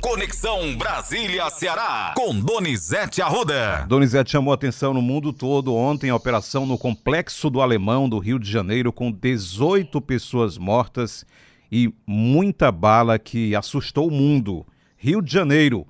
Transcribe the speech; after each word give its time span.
Conexão 0.00 0.76
Brasília-Ceará, 0.78 2.14
com 2.16 2.34
Donizete 2.40 3.20
Arruda. 3.20 3.84
Donizete 3.86 4.30
chamou 4.30 4.52
atenção 4.52 4.94
no 4.94 5.02
mundo 5.02 5.30
todo 5.30 5.74
ontem 5.74 6.08
a 6.08 6.16
operação 6.16 6.64
no 6.64 6.78
Complexo 6.78 7.50
do 7.50 7.60
Alemão 7.60 8.08
do 8.08 8.18
Rio 8.18 8.38
de 8.38 8.50
Janeiro, 8.50 8.94
com 8.94 9.12
18 9.12 10.00
pessoas 10.00 10.56
mortas 10.56 11.26
e 11.70 11.92
muita 12.06 12.72
bala 12.72 13.18
que 13.18 13.54
assustou 13.54 14.08
o 14.08 14.10
mundo. 14.10 14.66
Rio 14.96 15.20
de 15.20 15.30
Janeiro. 15.30 15.86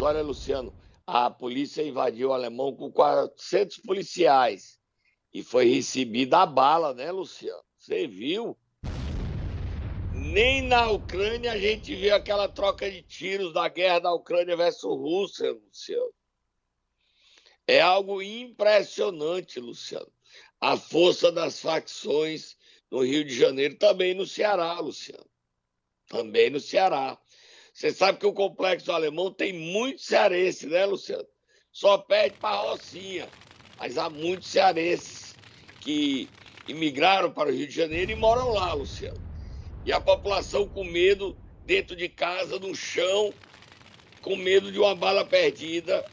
Olha, 0.00 0.22
Luciano, 0.22 0.72
a 1.04 1.28
polícia 1.28 1.82
invadiu 1.82 2.28
o 2.28 2.32
Alemão 2.32 2.72
com 2.72 2.90
400 2.90 3.78
policiais 3.78 4.78
e 5.34 5.42
foi 5.42 5.68
recebida 5.68 6.38
a 6.38 6.46
bala, 6.46 6.94
né, 6.94 7.10
Luciano? 7.10 7.62
Você 7.76 8.06
viu? 8.06 8.56
Nem 10.32 10.62
na 10.62 10.88
Ucrânia 10.88 11.52
a 11.52 11.58
gente 11.58 11.94
viu 11.94 12.14
aquela 12.14 12.48
troca 12.48 12.90
de 12.90 13.02
tiros 13.02 13.52
da 13.52 13.68
guerra 13.68 13.98
da 13.98 14.14
Ucrânia 14.14 14.56
versus 14.56 14.96
Rússia, 14.96 15.52
Luciano. 15.52 16.14
É 17.66 17.82
algo 17.82 18.22
impressionante, 18.22 19.60
Luciano. 19.60 20.10
A 20.58 20.74
força 20.74 21.30
das 21.30 21.60
facções 21.60 22.56
no 22.90 23.04
Rio 23.04 23.26
de 23.26 23.34
Janeiro, 23.34 23.76
também 23.76 24.14
no 24.14 24.26
Ceará, 24.26 24.80
Luciano. 24.80 25.28
Também 26.08 26.48
no 26.48 26.60
Ceará. 26.60 27.18
Você 27.74 27.92
sabe 27.92 28.18
que 28.18 28.26
o 28.26 28.32
complexo 28.32 28.90
alemão 28.90 29.30
tem 29.30 29.52
muito 29.52 30.00
cearense, 30.00 30.66
né, 30.66 30.86
Luciano? 30.86 31.28
Só 31.70 31.98
pede 31.98 32.38
para 32.38 32.56
Rocinha. 32.56 33.30
Mas 33.78 33.98
há 33.98 34.08
muitos 34.08 34.48
cearenses 34.48 35.34
que 35.82 36.26
imigraram 36.66 37.30
para 37.30 37.50
o 37.50 37.52
Rio 37.52 37.66
de 37.66 37.74
Janeiro 37.74 38.12
e 38.12 38.16
moram 38.16 38.48
lá, 38.48 38.72
Luciano. 38.72 39.31
E 39.84 39.92
a 39.92 40.00
população 40.00 40.66
com 40.68 40.84
medo 40.84 41.36
dentro 41.64 41.96
de 41.96 42.08
casa, 42.08 42.58
no 42.58 42.74
chão, 42.74 43.32
com 44.20 44.36
medo 44.36 44.70
de 44.70 44.78
uma 44.78 44.94
bala 44.94 45.24
perdida 45.24 46.04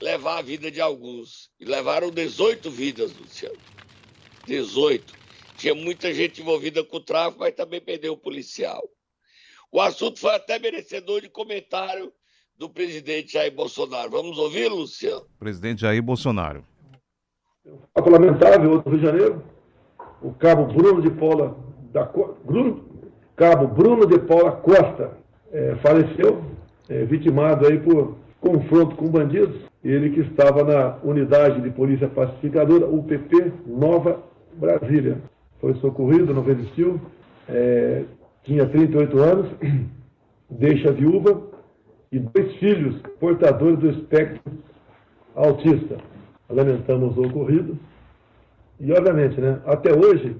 levar 0.00 0.38
a 0.38 0.42
vida 0.42 0.70
de 0.70 0.80
alguns. 0.80 1.50
E 1.58 1.64
levaram 1.64 2.10
18 2.10 2.70
vidas, 2.70 3.16
Luciano. 3.16 3.56
18. 4.46 5.14
Tinha 5.56 5.74
muita 5.74 6.12
gente 6.12 6.42
envolvida 6.42 6.84
com 6.84 6.96
o 6.96 7.00
tráfico, 7.00 7.40
mas 7.40 7.54
também 7.54 7.80
perdeu 7.80 8.12
o 8.12 8.18
policial. 8.18 8.82
O 9.70 9.80
assunto 9.80 10.20
foi 10.20 10.34
até 10.34 10.58
merecedor 10.58 11.20
de 11.20 11.28
comentário 11.28 12.12
do 12.56 12.68
presidente 12.68 13.32
Jair 13.32 13.52
Bolsonaro. 13.52 14.10
Vamos 14.10 14.38
ouvir, 14.38 14.68
Luciano? 14.68 15.26
Presidente 15.38 15.80
Jair 15.80 16.02
Bolsonaro. 16.02 16.64
Fato 17.94 18.10
lamentável, 18.10 18.72
outro 18.72 18.90
Rio 18.90 19.00
de 19.00 19.06
Janeiro, 19.06 19.44
o 20.22 20.32
cabo 20.34 20.66
Bruno 20.66 21.00
de 21.00 21.10
Paula 21.10 21.56
da 21.92 22.04
Bruno, 22.04 22.93
cabo 23.36 23.66
Bruno 23.66 24.06
de 24.06 24.18
Paula 24.20 24.52
Costa 24.52 25.12
é, 25.52 25.74
faleceu, 25.76 26.42
é, 26.88 27.04
vitimado 27.04 27.66
aí 27.66 27.78
por 27.78 28.16
confronto 28.40 28.96
com 28.96 29.08
bandidos. 29.08 29.56
Ele 29.82 30.10
que 30.10 30.20
estava 30.20 30.64
na 30.64 30.96
unidade 31.02 31.60
de 31.60 31.70
polícia 31.70 32.08
pacificadora, 32.08 32.86
UPP 32.86 33.52
Nova 33.66 34.22
Brasília. 34.54 35.18
Foi 35.60 35.74
socorrido, 35.74 36.34
não 36.34 36.42
resistiu, 36.42 37.00
é, 37.48 38.04
tinha 38.44 38.66
38 38.66 39.18
anos, 39.18 39.50
deixa 40.50 40.92
viúva 40.92 41.42
e 42.12 42.18
dois 42.18 42.54
filhos 42.56 42.96
portadores 43.18 43.78
do 43.78 43.90
espectro 43.90 44.52
autista. 45.34 45.96
Lamentamos 46.48 47.16
o 47.16 47.22
ocorrido. 47.22 47.78
E, 48.78 48.92
obviamente, 48.92 49.40
né, 49.40 49.60
até 49.66 49.92
hoje, 49.92 50.36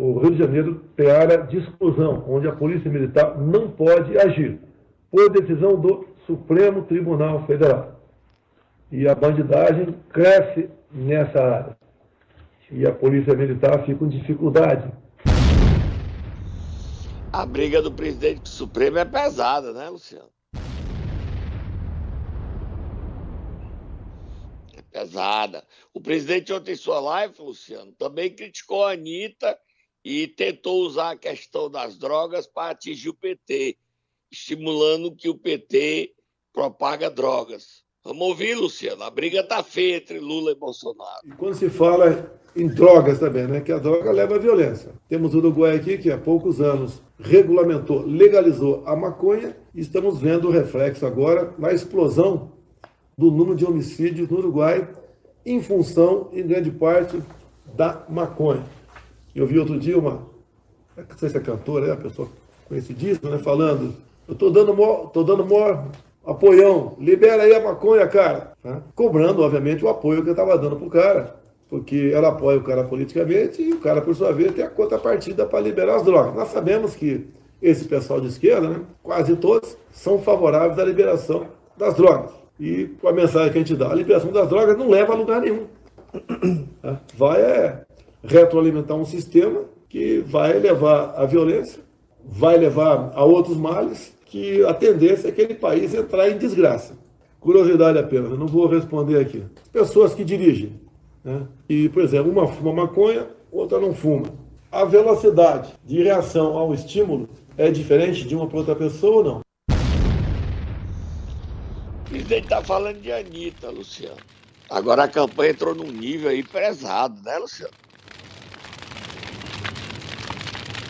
o 0.00 0.18
Rio 0.18 0.30
de 0.30 0.38
Janeiro 0.38 0.82
tem 0.96 1.10
área 1.10 1.42
de 1.42 1.58
exclusão, 1.58 2.24
onde 2.26 2.48
a 2.48 2.56
Polícia 2.56 2.90
Militar 2.90 3.38
não 3.38 3.70
pode 3.70 4.16
agir, 4.16 4.58
por 5.10 5.28
decisão 5.30 5.78
do 5.78 6.08
Supremo 6.26 6.84
Tribunal 6.84 7.46
Federal. 7.46 8.00
E 8.90 9.06
a 9.06 9.14
bandidagem 9.14 9.94
cresce 10.08 10.70
nessa 10.90 11.38
área. 11.38 11.76
E 12.70 12.86
a 12.86 12.92
Polícia 12.92 13.34
Militar 13.34 13.84
fica 13.84 13.98
com 13.98 14.08
dificuldade. 14.08 14.90
A 17.30 17.44
briga 17.44 17.82
do 17.82 17.92
presidente 17.92 18.40
do 18.40 18.48
Supremo 18.48 18.96
é 18.96 19.04
pesada, 19.04 19.74
né, 19.74 19.90
Luciano? 19.90 20.30
É 24.74 24.82
pesada. 24.90 25.62
O 25.92 26.00
presidente 26.00 26.52
ontem 26.54 26.72
em 26.72 26.76
sua 26.76 27.00
live, 27.00 27.34
Luciano, 27.38 27.92
também 27.92 28.34
criticou 28.34 28.86
a 28.86 28.92
Anitta 28.92 29.58
e 30.04 30.26
tentou 30.26 30.82
usar 30.82 31.12
a 31.12 31.16
questão 31.16 31.70
das 31.70 31.98
drogas 31.98 32.46
para 32.46 32.72
atingir 32.72 33.10
o 33.10 33.14
PT, 33.14 33.76
estimulando 34.30 35.14
que 35.14 35.28
o 35.28 35.36
PT 35.36 36.14
propaga 36.52 37.10
drogas. 37.10 37.84
Vamos 38.02 38.28
ouvir, 38.28 38.54
Luciano. 38.54 39.02
A 39.02 39.10
briga 39.10 39.40
está 39.40 39.62
feia 39.62 39.96
entre 39.96 40.18
Lula 40.18 40.52
e 40.52 40.54
Bolsonaro. 40.54 41.20
E 41.24 41.32
quando 41.32 41.54
se 41.54 41.68
fala 41.68 42.40
em 42.56 42.66
drogas 42.66 43.18
também, 43.18 43.46
né? 43.46 43.60
Que 43.60 43.72
a 43.72 43.78
droga 43.78 44.10
leva 44.10 44.36
à 44.36 44.38
violência. 44.38 44.92
Temos 45.08 45.34
o 45.34 45.38
Uruguai 45.38 45.76
aqui 45.76 45.98
que 45.98 46.10
há 46.10 46.18
poucos 46.18 46.60
anos 46.60 47.02
regulamentou, 47.18 48.02
legalizou 48.02 48.82
a 48.86 48.96
maconha 48.96 49.56
e 49.74 49.80
estamos 49.80 50.18
vendo 50.18 50.48
o 50.48 50.50
reflexo 50.50 51.04
agora 51.06 51.54
na 51.58 51.72
explosão 51.72 52.52
do 53.16 53.30
número 53.30 53.54
de 53.54 53.66
homicídios 53.66 54.28
no 54.28 54.38
Uruguai 54.38 54.88
em 55.44 55.62
função, 55.62 56.28
em 56.32 56.46
grande 56.46 56.70
parte, 56.70 57.22
da 57.74 58.04
maconha. 58.08 58.64
Eu 59.34 59.46
vi 59.46 59.58
outro 59.58 59.78
dia 59.78 59.98
uma, 59.98 60.22
não 60.96 61.18
sei 61.18 61.28
se 61.28 61.36
é 61.36 61.40
cantora, 61.40 61.86
é 61.86 61.90
uma 61.90 61.96
pessoa 61.96 62.28
conhecidíssima, 62.68 63.30
né, 63.30 63.38
falando, 63.38 63.94
eu 64.28 64.34
estou 64.34 64.50
dando 64.50 64.74
maior, 64.74 65.10
tô 65.10 65.22
dando 65.22 65.44
maior 65.44 65.86
apoião, 66.24 66.96
libera 66.98 67.42
aí 67.42 67.54
a 67.54 67.60
maconha, 67.60 68.06
cara. 68.06 68.52
Né? 68.62 68.80
Cobrando, 68.94 69.42
obviamente, 69.42 69.84
o 69.84 69.88
apoio 69.88 70.22
que 70.22 70.28
eu 70.28 70.32
estava 70.32 70.56
dando 70.58 70.76
pro 70.76 70.90
cara 70.90 71.40
porque 71.70 72.10
ela 72.12 72.28
apoia 72.28 72.58
o 72.58 72.64
cara 72.64 72.82
politicamente 72.82 73.62
e 73.62 73.72
o 73.72 73.78
cara, 73.78 74.02
por 74.02 74.14
sua 74.14 74.32
vez, 74.32 74.52
tem 74.52 74.64
a 74.64 74.68
contrapartida 74.68 75.46
para 75.46 75.60
liberar 75.60 75.94
as 75.94 76.02
drogas. 76.02 76.34
Nós 76.34 76.48
sabemos 76.48 76.96
que 76.96 77.28
esse 77.62 77.84
pessoal 77.84 78.20
de 78.20 78.26
esquerda, 78.26 78.68
né, 78.68 78.80
quase 79.02 79.36
todos, 79.36 79.76
são 79.92 80.18
favoráveis 80.18 80.78
à 80.80 80.84
liberação 80.84 81.46
das 81.76 81.94
drogas. 81.94 82.32
E 82.58 82.86
com 83.00 83.08
a 83.08 83.12
mensagem 83.12 83.52
que 83.52 83.58
a 83.58 83.60
gente 83.62 83.76
dá, 83.76 83.92
a 83.92 83.94
liberação 83.94 84.32
das 84.32 84.48
drogas 84.48 84.76
não 84.76 84.90
leva 84.90 85.12
a 85.12 85.16
lugar 85.16 85.40
nenhum. 85.40 85.66
É, 86.82 86.96
vai 87.14 87.42
é, 87.42 87.82
retroalimentar 88.22 88.96
um 88.96 89.04
sistema 89.04 89.64
que 89.88 90.18
vai 90.20 90.58
levar 90.58 91.14
à 91.16 91.24
violência, 91.26 91.82
vai 92.24 92.56
levar 92.56 93.12
a 93.14 93.24
outros 93.24 93.56
males, 93.56 94.16
que 94.26 94.64
a 94.64 94.72
tendência 94.72 95.26
é 95.26 95.30
aquele 95.30 95.54
país 95.54 95.92
entrar 95.94 96.28
em 96.30 96.38
desgraça. 96.38 96.96
Curiosidade 97.40 97.98
apenas, 97.98 98.38
não 98.38 98.46
vou 98.46 98.68
responder 98.68 99.18
aqui. 99.18 99.42
Pessoas 99.72 100.14
que 100.14 100.24
dirigem, 100.24 100.80
né? 101.24 101.46
E, 101.68 101.88
por 101.88 102.02
exemplo, 102.02 102.30
uma 102.30 102.46
fuma 102.46 102.72
maconha, 102.72 103.26
outra 103.50 103.80
não 103.80 103.94
fuma. 103.94 104.26
A 104.70 104.84
velocidade 104.84 105.72
de 105.84 106.02
reação 106.02 106.56
ao 106.56 106.72
estímulo 106.72 107.28
é 107.58 107.70
diferente 107.70 108.24
de 108.24 108.36
uma 108.36 108.46
para 108.46 108.58
outra 108.58 108.76
pessoa 108.76 109.16
ou 109.16 109.24
não? 109.24 109.40
Ele 112.12 112.34
está 112.34 112.62
falando 112.62 113.00
de 113.00 113.10
Anitta, 113.10 113.70
Luciano. 113.70 114.16
Agora 114.68 115.04
a 115.04 115.08
campanha 115.08 115.50
entrou 115.50 115.74
num 115.74 115.90
nível 115.90 116.30
aí 116.30 116.44
pesado, 116.44 117.20
né, 117.22 117.38
Luciano? 117.38 117.72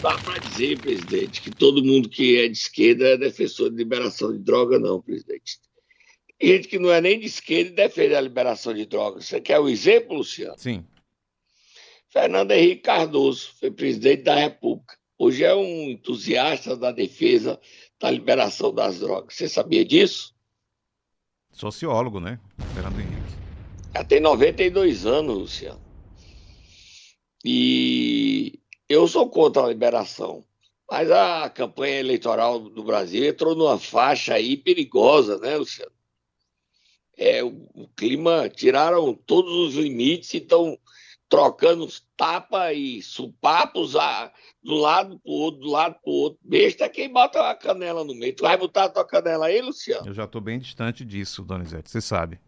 Dá 0.03 0.17
para 0.19 0.39
dizer, 0.39 0.79
presidente, 0.79 1.43
que 1.43 1.51
todo 1.51 1.85
mundo 1.85 2.09
que 2.09 2.39
é 2.39 2.49
de 2.49 2.57
esquerda 2.57 3.09
é 3.09 3.17
defensor 3.17 3.71
de 3.71 3.77
liberação 3.77 4.33
de 4.33 4.39
droga, 4.39 4.79
não, 4.79 5.01
presidente 5.01 5.61
gente 6.41 6.69
que 6.69 6.79
não 6.79 6.91
é 6.91 7.01
nem 7.01 7.19
de 7.19 7.27
esquerda 7.27 7.71
e 7.71 7.75
defende 7.75 8.15
a 8.15 8.21
liberação 8.21 8.73
de 8.73 8.87
drogas. 8.87 9.27
Você 9.27 9.41
quer 9.41 9.61
o 9.61 9.65
um 9.65 9.69
exemplo, 9.69 10.17
Luciano? 10.17 10.57
Sim. 10.57 10.85
Fernando 12.09 12.53
Henrique 12.53 12.83
Cardoso 12.83 13.53
foi 13.61 13.71
presidente 13.71 14.23
da 14.23 14.35
República. 14.35 14.97
Hoje 15.19 15.45
é 15.45 15.55
um 15.55 15.91
entusiasta 15.91 16.77
da 16.77 16.91
defesa 16.91 17.61
da 18.01 18.11
liberação 18.11 18.73
das 18.73 19.01
drogas. 19.01 19.35
Você 19.35 19.49
sabia 19.49 19.85
disso? 19.85 20.35
Sociólogo, 21.53 22.19
né? 22.19 22.41
Fernando 22.75 22.99
Henrique. 22.99 23.21
Já 23.95 24.05
tem 24.05 24.21
92 24.21 25.05
anos, 25.05 25.39
Luciano. 25.39 25.81
E 27.45 28.60
eu 28.91 29.09
sou 29.09 29.31
contra 29.31 29.63
a 29.63 29.69
liberação. 29.69 30.45
Mas 30.91 31.11
a 31.11 31.49
campanha 31.49 32.01
eleitoral 32.01 32.59
do 32.59 32.83
Brasil 32.83 33.25
entrou 33.25 33.55
numa 33.55 33.79
faixa 33.79 34.35
aí 34.35 34.57
perigosa, 34.57 35.39
né, 35.39 35.57
Luciano? 35.57 35.93
é, 37.21 37.45
o, 37.45 37.69
o, 37.75 37.87
clima, 37.95 38.49
tiraram 38.49 39.13
todos 39.15 39.53
os 39.53 39.75
limites 39.75 40.33
e 40.33 40.39
estão 40.39 40.79
trocando 41.29 41.87
tapa 42.17 42.73
e 42.73 43.03
supapos 43.03 43.95
a, 43.95 44.33
do 44.65 44.75
lado 44.75 45.21
pro 45.21 45.31
outro, 45.31 45.61
do 45.61 45.71
lado 45.71 45.97
pro 46.03 46.11
outro. 46.11 46.41
Besta 46.43 46.87
é 46.87 46.89
quem 46.89 47.13
bota 47.13 47.51
a 47.51 47.55
canela 47.55 48.03
no 48.03 48.15
meio. 48.15 48.35
Tu 48.35 48.43
vai 48.43 48.57
botar 48.57 48.85
a 48.85 48.89
tua 48.89 49.05
canela 49.05 49.47
aí, 49.47 49.61
Luciano? 49.61 50.09
Eu 50.09 50.15
já 50.15 50.25
estou 50.25 50.41
bem 50.41 50.59
distante 50.59 51.05
disso, 51.05 51.45
Donizete, 51.45 51.91
você 51.91 52.01
sabe. 52.01 52.41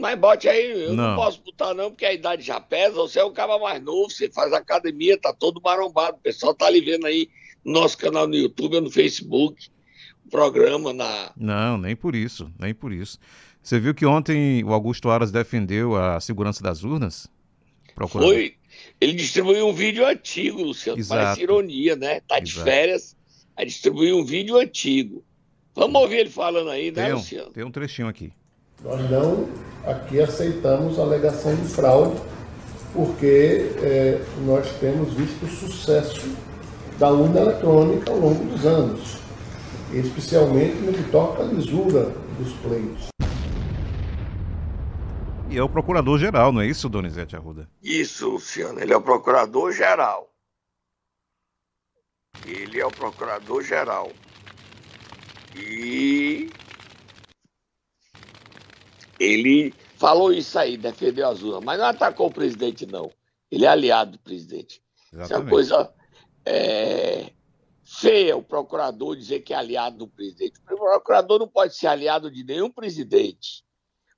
Mas 0.00 0.18
bote 0.18 0.48
aí, 0.48 0.84
eu 0.84 0.94
não. 0.94 1.08
não. 1.08 1.16
posso 1.16 1.42
botar 1.42 1.74
não, 1.74 1.90
porque 1.90 2.06
a 2.06 2.12
idade 2.12 2.42
já 2.42 2.58
pesa, 2.58 2.94
você 2.94 3.18
é 3.18 3.24
um 3.24 3.32
cara 3.32 3.58
mais 3.58 3.82
novo, 3.82 4.10
você 4.10 4.30
faz 4.30 4.50
academia, 4.50 5.20
tá 5.20 5.30
todo 5.30 5.60
marombado. 5.62 6.16
O 6.16 6.20
pessoal 6.20 6.54
tá 6.54 6.64
ali 6.66 6.80
vendo 6.80 7.06
aí 7.06 7.28
no 7.62 7.74
nosso 7.74 7.98
canal 7.98 8.26
no 8.26 8.34
YouTube 8.34 8.76
ou 8.76 8.80
no 8.80 8.90
Facebook. 8.90 9.68
programa 10.30 10.94
na. 10.94 11.32
Não, 11.36 11.76
nem 11.76 11.94
por 11.94 12.14
isso, 12.14 12.50
nem 12.58 12.72
por 12.72 12.92
isso. 12.92 13.18
Você 13.62 13.78
viu 13.78 13.94
que 13.94 14.06
ontem 14.06 14.64
o 14.64 14.72
Augusto 14.72 15.10
Aras 15.10 15.30
defendeu 15.30 15.94
a 15.94 16.18
segurança 16.18 16.62
das 16.62 16.82
urnas? 16.82 17.28
Procurador. 17.94 18.32
Foi. 18.32 18.56
Ele 18.98 19.12
distribuiu 19.12 19.68
um 19.68 19.72
vídeo 19.74 20.06
antigo, 20.06 20.62
Luciano. 20.62 20.98
Exato. 20.98 21.20
Parece 21.20 21.42
ironia, 21.42 21.94
né? 21.94 22.20
Tá 22.20 22.40
de 22.40 22.52
Exato. 22.52 22.64
férias, 22.64 23.16
aí 23.54 23.66
distribuiu 23.66 24.16
um 24.16 24.24
vídeo 24.24 24.56
antigo. 24.56 25.22
Vamos 25.74 26.00
ouvir 26.00 26.20
ele 26.20 26.30
falando 26.30 26.70
aí, 26.70 26.90
né, 26.90 27.04
tem 27.04 27.12
um, 27.12 27.16
Luciano? 27.16 27.50
Tem 27.50 27.64
um 27.64 27.70
trechinho 27.70 28.08
aqui. 28.08 28.32
Nós 28.82 29.10
não 29.10 29.46
aqui 29.84 30.20
aceitamos 30.20 30.98
a 30.98 31.02
alegação 31.02 31.54
de 31.54 31.68
fraude, 31.68 32.20
porque 32.94 33.72
é, 33.82 34.24
nós 34.46 34.70
temos 34.78 35.12
visto 35.12 35.44
o 35.44 35.48
sucesso 35.48 36.34
da 36.98 37.10
urna 37.10 37.40
eletrônica 37.40 38.10
ao 38.10 38.18
longo 38.18 38.44
dos 38.44 38.64
anos, 38.64 39.18
especialmente 39.92 40.76
no 40.76 40.92
que 40.92 41.10
toca 41.10 41.42
à 41.42 41.46
lisura 41.46 42.04
dos 42.38 42.52
pleitos. 42.54 43.08
E 45.50 45.58
é 45.58 45.62
o 45.62 45.68
procurador-geral, 45.68 46.52
não 46.52 46.60
é 46.60 46.66
isso, 46.66 46.88
Donizete 46.88 47.36
Arruda? 47.36 47.68
Isso, 47.82 48.30
Luciano, 48.30 48.80
ele 48.80 48.92
é 48.92 48.96
o 48.96 49.02
procurador-geral. 49.02 50.30
Ele 52.46 52.80
é 52.80 52.86
o 52.86 52.90
procurador-geral. 52.90 54.10
E 55.56 56.48
ele 59.20 59.74
falou 59.96 60.32
isso 60.32 60.58
aí, 60.58 60.78
defendeu 60.78 61.26
a 61.26 61.30
urnas, 61.30 61.62
mas 61.62 61.78
não 61.78 61.84
atacou 61.84 62.28
o 62.28 62.32
presidente, 62.32 62.86
não. 62.86 63.12
Ele 63.50 63.66
é 63.66 63.68
aliado 63.68 64.12
do 64.12 64.18
presidente. 64.18 64.82
Exatamente. 65.12 65.24
Isso 65.24 65.34
é 65.34 65.38
uma 65.38 65.50
coisa 65.50 65.94
é, 66.46 67.32
feia 67.84 68.36
o 68.36 68.42
procurador 68.42 69.14
dizer 69.14 69.40
que 69.40 69.52
é 69.52 69.56
aliado 69.56 69.98
do 69.98 70.08
presidente. 70.08 70.58
O 70.70 70.76
procurador 70.76 71.38
não 71.38 71.48
pode 71.48 71.76
ser 71.76 71.88
aliado 71.88 72.30
de 72.30 72.42
nenhum 72.42 72.70
presidente. 72.70 73.62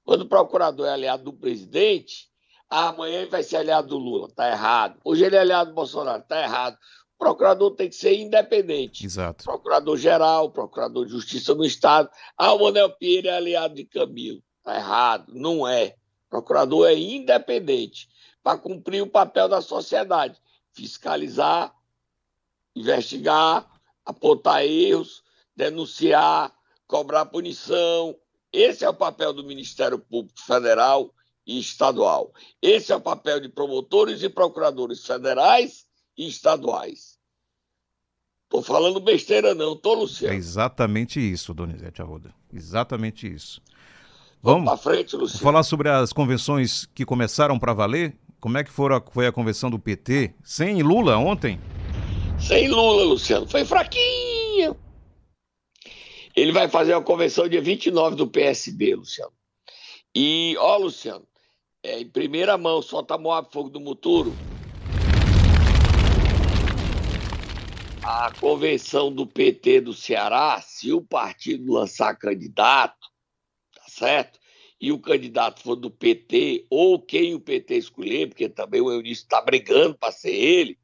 Quando 0.04 0.22
o 0.22 0.28
procurador 0.28 0.86
é 0.86 0.92
aliado 0.92 1.24
do 1.24 1.32
presidente, 1.32 2.28
amanhã 2.70 3.22
ele 3.22 3.30
vai 3.30 3.42
ser 3.42 3.56
aliado 3.56 3.88
do 3.88 3.98
Lula. 3.98 4.28
Está 4.28 4.50
errado. 4.50 5.00
Hoje 5.04 5.24
ele 5.24 5.34
é 5.34 5.40
aliado 5.40 5.70
do 5.70 5.74
Bolsonaro. 5.74 6.22
Está 6.22 6.42
errado. 6.42 6.76
O 7.16 7.18
procurador 7.18 7.72
tem 7.72 7.88
que 7.88 7.94
ser 7.94 8.14
independente. 8.14 9.04
Exato. 9.04 9.44
Procurador-geral, 9.44 10.50
procurador 10.50 11.06
de 11.06 11.12
justiça 11.12 11.54
do 11.54 11.64
Estado. 11.64 12.08
Ah, 12.36 12.52
o 12.52 12.60
Manel 12.60 12.90
Pinheiro 12.90 13.28
é 13.28 13.36
aliado 13.36 13.74
de 13.74 13.84
Camilo. 13.84 14.42
Está 14.62 14.76
errado, 14.76 15.32
não 15.34 15.66
é. 15.66 15.96
O 16.26 16.30
procurador 16.30 16.88
é 16.88 16.94
independente 16.96 18.08
para 18.44 18.56
cumprir 18.56 19.02
o 19.02 19.10
papel 19.10 19.48
da 19.48 19.60
sociedade, 19.60 20.40
fiscalizar, 20.72 21.74
investigar, 22.74 23.68
apontar 24.06 24.64
erros, 24.64 25.24
denunciar, 25.56 26.54
cobrar 26.86 27.26
punição. 27.26 28.16
Esse 28.52 28.84
é 28.84 28.88
o 28.88 28.94
papel 28.94 29.32
do 29.32 29.42
Ministério 29.42 29.98
Público 29.98 30.40
Federal 30.40 31.12
e 31.44 31.58
Estadual. 31.58 32.32
Esse 32.62 32.92
é 32.92 32.96
o 32.96 33.00
papel 33.00 33.40
de 33.40 33.48
promotores 33.48 34.22
e 34.22 34.28
procuradores 34.28 35.04
federais 35.04 35.86
e 36.16 36.28
estaduais. 36.28 37.18
Estou 38.44 38.62
falando 38.62 39.00
besteira, 39.00 39.54
não, 39.54 39.72
estou, 39.72 39.94
Luciano. 39.94 40.34
É 40.34 40.36
exatamente 40.36 41.18
isso, 41.18 41.52
Donizete 41.52 42.00
Arruda. 42.00 42.32
Exatamente 42.52 43.26
isso. 43.26 43.60
Vamos, 44.42 44.64
Vamos 44.64 44.82
frente, 44.82 45.14
Luciano. 45.14 45.40
falar 45.40 45.62
sobre 45.62 45.88
as 45.88 46.12
convenções 46.12 46.84
que 46.86 47.04
começaram 47.04 47.60
para 47.60 47.72
valer? 47.72 48.18
Como 48.40 48.58
é 48.58 48.64
que 48.64 48.72
foi 48.72 48.92
a, 48.92 49.00
foi 49.00 49.26
a 49.28 49.32
convenção 49.32 49.70
do 49.70 49.78
PT? 49.78 50.34
Sem 50.42 50.82
Lula 50.82 51.16
ontem? 51.16 51.60
Sem 52.40 52.68
Lula, 52.68 53.04
Luciano. 53.04 53.46
Foi 53.48 53.64
fraquinho. 53.64 54.76
Ele 56.34 56.50
vai 56.50 56.68
fazer 56.68 56.92
a 56.92 57.00
convenção 57.00 57.48
dia 57.48 57.62
29 57.62 58.16
do 58.16 58.26
PSB, 58.26 58.96
Luciano. 58.96 59.32
E, 60.12 60.56
ó, 60.58 60.76
Luciano, 60.76 61.24
é, 61.80 62.00
em 62.00 62.08
primeira 62.08 62.58
mão, 62.58 62.82
solta 62.82 63.16
Moab 63.16 63.46
Fogo 63.52 63.70
do 63.70 63.78
Muturo. 63.78 64.34
A 68.02 68.32
convenção 68.40 69.12
do 69.12 69.24
PT 69.24 69.82
do 69.82 69.94
Ceará, 69.94 70.60
se 70.60 70.92
o 70.92 71.00
partido 71.00 71.72
lançar 71.72 72.16
candidato, 72.16 73.11
certo? 73.88 74.38
E 74.80 74.90
o 74.90 74.98
candidato 74.98 75.62
for 75.62 75.76
do 75.76 75.90
PT, 75.90 76.66
ou 76.68 77.00
quem 77.00 77.34
o 77.34 77.40
PT 77.40 77.76
escolher, 77.76 78.28
porque 78.28 78.48
também 78.48 78.80
o 78.80 78.90
Eunício 78.90 79.22
está 79.22 79.40
brigando 79.40 79.96
para 79.96 80.12
ser 80.12 80.34
ele, 80.34 80.78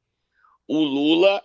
o 0.69 0.79
Lula 0.79 1.43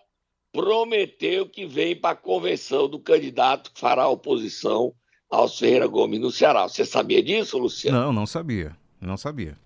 prometeu 0.51 1.50
que 1.50 1.65
vem 1.65 1.95
para 1.95 2.11
a 2.11 2.15
convenção 2.15 2.88
do 2.88 3.00
candidato 3.00 3.71
que 3.71 3.79
fará 3.79 4.07
oposição 4.07 4.94
ao 5.29 5.50
Ferreira 5.50 5.88
Gomes 5.88 6.19
no 6.19 6.29
Ceará. 6.29 6.67
Você 6.67 6.85
sabia 6.85 7.23
disso, 7.23 7.57
Luciano? 7.57 7.97
Não, 7.97 8.13
não 8.13 8.25
sabia. 8.27 8.77
Não 9.01 9.17
sabia. 9.17 9.57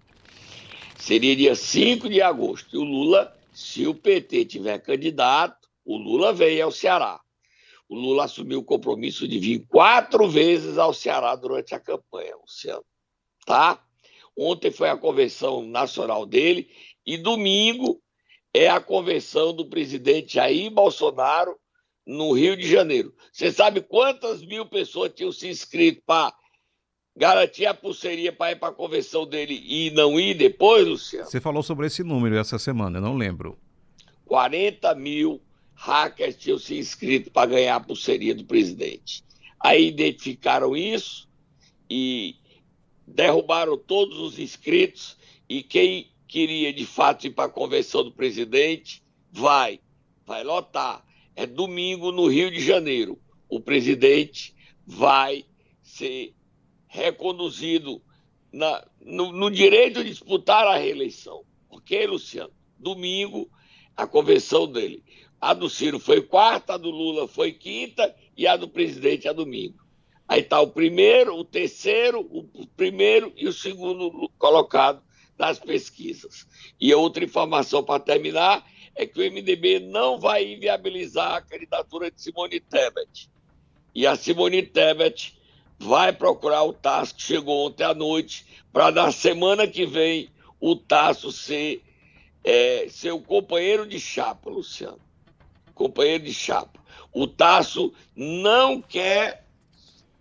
Seria 0.97 1.35
dia 1.35 1.55
5 1.55 2.07
de 2.07 2.21
agosto. 2.21 2.73
E 2.73 2.77
o 2.79 2.83
Lula, 2.83 3.35
se 3.51 3.85
o 3.85 3.93
PT 3.93 4.45
tiver 4.45 4.79
candidato, 4.79 5.67
o 5.83 5.97
Lula 5.97 6.31
vem 6.31 6.61
ao 6.61 6.71
Ceará 6.71 7.19
o 7.89 7.95
Lula 7.95 8.25
assumiu 8.25 8.59
o 8.59 8.63
compromisso 8.63 9.27
de 9.27 9.39
vir 9.39 9.65
quatro 9.67 10.27
vezes 10.27 10.77
ao 10.77 10.93
Ceará 10.93 11.35
durante 11.35 11.73
a 11.73 11.79
campanha, 11.79 12.35
Luciano. 12.35 12.83
Tá? 13.45 13.81
Ontem 14.37 14.71
foi 14.71 14.89
a 14.89 14.97
convenção 14.97 15.65
nacional 15.65 16.25
dele 16.25 16.69
e 17.05 17.17
domingo 17.17 18.01
é 18.53 18.69
a 18.69 18.79
convenção 18.79 19.53
do 19.53 19.65
presidente 19.69 20.33
Jair 20.33 20.69
Bolsonaro 20.71 21.57
no 22.05 22.31
Rio 22.33 22.57
de 22.57 22.67
Janeiro. 22.67 23.13
Você 23.31 23.51
sabe 23.51 23.81
quantas 23.81 24.43
mil 24.45 24.65
pessoas 24.65 25.13
tinham 25.13 25.31
se 25.31 25.47
inscrito 25.47 26.01
para 26.05 26.33
garantir 27.15 27.65
a 27.65 27.73
pulseirinha 27.73 28.31
para 28.31 28.51
ir 28.51 28.55
para 28.57 28.69
a 28.69 28.75
convenção 28.75 29.25
dele 29.25 29.61
e 29.65 29.91
não 29.91 30.19
ir 30.19 30.33
depois, 30.35 30.87
Luciano? 30.87 31.25
Você 31.25 31.41
falou 31.41 31.63
sobre 31.63 31.87
esse 31.87 32.03
número 32.03 32.37
essa 32.37 32.59
semana, 32.59 32.97
eu 32.97 33.01
não 33.01 33.15
lembro. 33.15 33.57
40 34.25 34.93
mil 34.95 35.41
hackers 35.77 36.35
tinham 36.35 36.57
se 36.57 36.75
inscrito 36.77 37.29
para 37.29 37.51
ganhar 37.51 37.75
a 37.75 37.79
pulseirinha 37.79 38.33
do 38.33 38.43
presidente. 38.43 39.23
Aí 39.59 39.87
identificaram 39.87 40.75
isso 40.75 41.29
e 41.89 42.35
derrubaram 43.05 43.77
todos 43.77 44.19
os 44.19 44.39
inscritos 44.39 45.15
e 45.47 45.61
quem 45.61 46.11
queria 46.27 46.73
de 46.73 46.85
fato 46.85 47.27
ir 47.27 47.31
para 47.31 47.45
a 47.45 47.49
convenção 47.49 48.03
do 48.03 48.11
presidente 48.11 49.03
vai, 49.31 49.79
vai 50.25 50.43
lotar. 50.43 51.05
É 51.35 51.45
domingo 51.45 52.11
no 52.11 52.27
Rio 52.27 52.51
de 52.51 52.59
Janeiro. 52.59 53.19
O 53.47 53.59
presidente 53.59 54.55
vai 54.85 55.45
ser 55.83 56.33
reconduzido 56.87 58.01
na, 58.51 58.85
no, 58.99 59.31
no 59.31 59.51
direito 59.51 60.03
de 60.03 60.09
disputar 60.09 60.65
a 60.65 60.77
reeleição. 60.77 61.45
Ok, 61.69 62.07
Luciano? 62.07 62.51
Domingo, 62.79 63.49
a 63.95 64.07
convenção 64.07 64.69
dele. 64.69 65.03
A 65.39 65.53
do 65.53 65.69
Ciro 65.69 65.99
foi 65.99 66.21
quarta, 66.21 66.73
a 66.73 66.77
do 66.77 66.89
Lula 66.89 67.27
foi 67.27 67.51
quinta 67.51 68.13
e 68.35 68.47
a 68.47 68.57
do 68.57 68.67
presidente 68.67 69.27
é 69.27 69.33
domingo. 69.33 69.85
Aí 70.27 70.41
está 70.41 70.59
o 70.59 70.67
primeiro, 70.67 71.35
o 71.35 71.45
terceiro, 71.45 72.19
o 72.19 72.67
primeiro 72.75 73.31
e 73.35 73.47
o 73.47 73.53
segundo 73.53 74.29
colocado 74.37 75.01
das 75.37 75.59
pesquisas. 75.59 76.47
E 76.81 76.93
outra 76.93 77.23
informação 77.23 77.83
para 77.83 77.99
terminar 77.99 78.67
é 78.95 79.05
que 79.05 79.19
o 79.19 79.31
MDB 79.31 79.79
não 79.79 80.19
vai 80.19 80.51
inviabilizar 80.51 81.35
a 81.35 81.41
candidatura 81.41 82.09
de 82.09 82.19
Simone 82.19 82.59
Tebet. 82.59 83.29
E 83.93 84.07
a 84.07 84.15
Simone 84.15 84.63
Tebet 84.63 85.37
vai 85.77 86.11
procurar 86.11 86.63
o 86.63 86.73
Tasso, 86.73 87.15
que 87.15 87.21
chegou 87.21 87.67
ontem 87.67 87.83
à 87.83 87.93
noite, 87.93 88.45
para 88.73 88.91
na 88.91 89.11
semana 89.11 89.67
que 89.67 89.85
vem 89.85 90.29
o 90.59 90.75
Tasso 90.75 91.31
ser 91.31 91.83
é, 92.43 92.87
seu 92.89 93.21
companheiro 93.21 93.87
de 93.87 93.99
chapa, 93.99 94.49
Luciano 94.49 95.06
companheiro 95.77 96.25
de 96.25 96.33
chapa. 96.33 96.79
O 97.13 97.27
Tasso 97.27 97.93
não 98.15 98.81
quer 98.81 99.45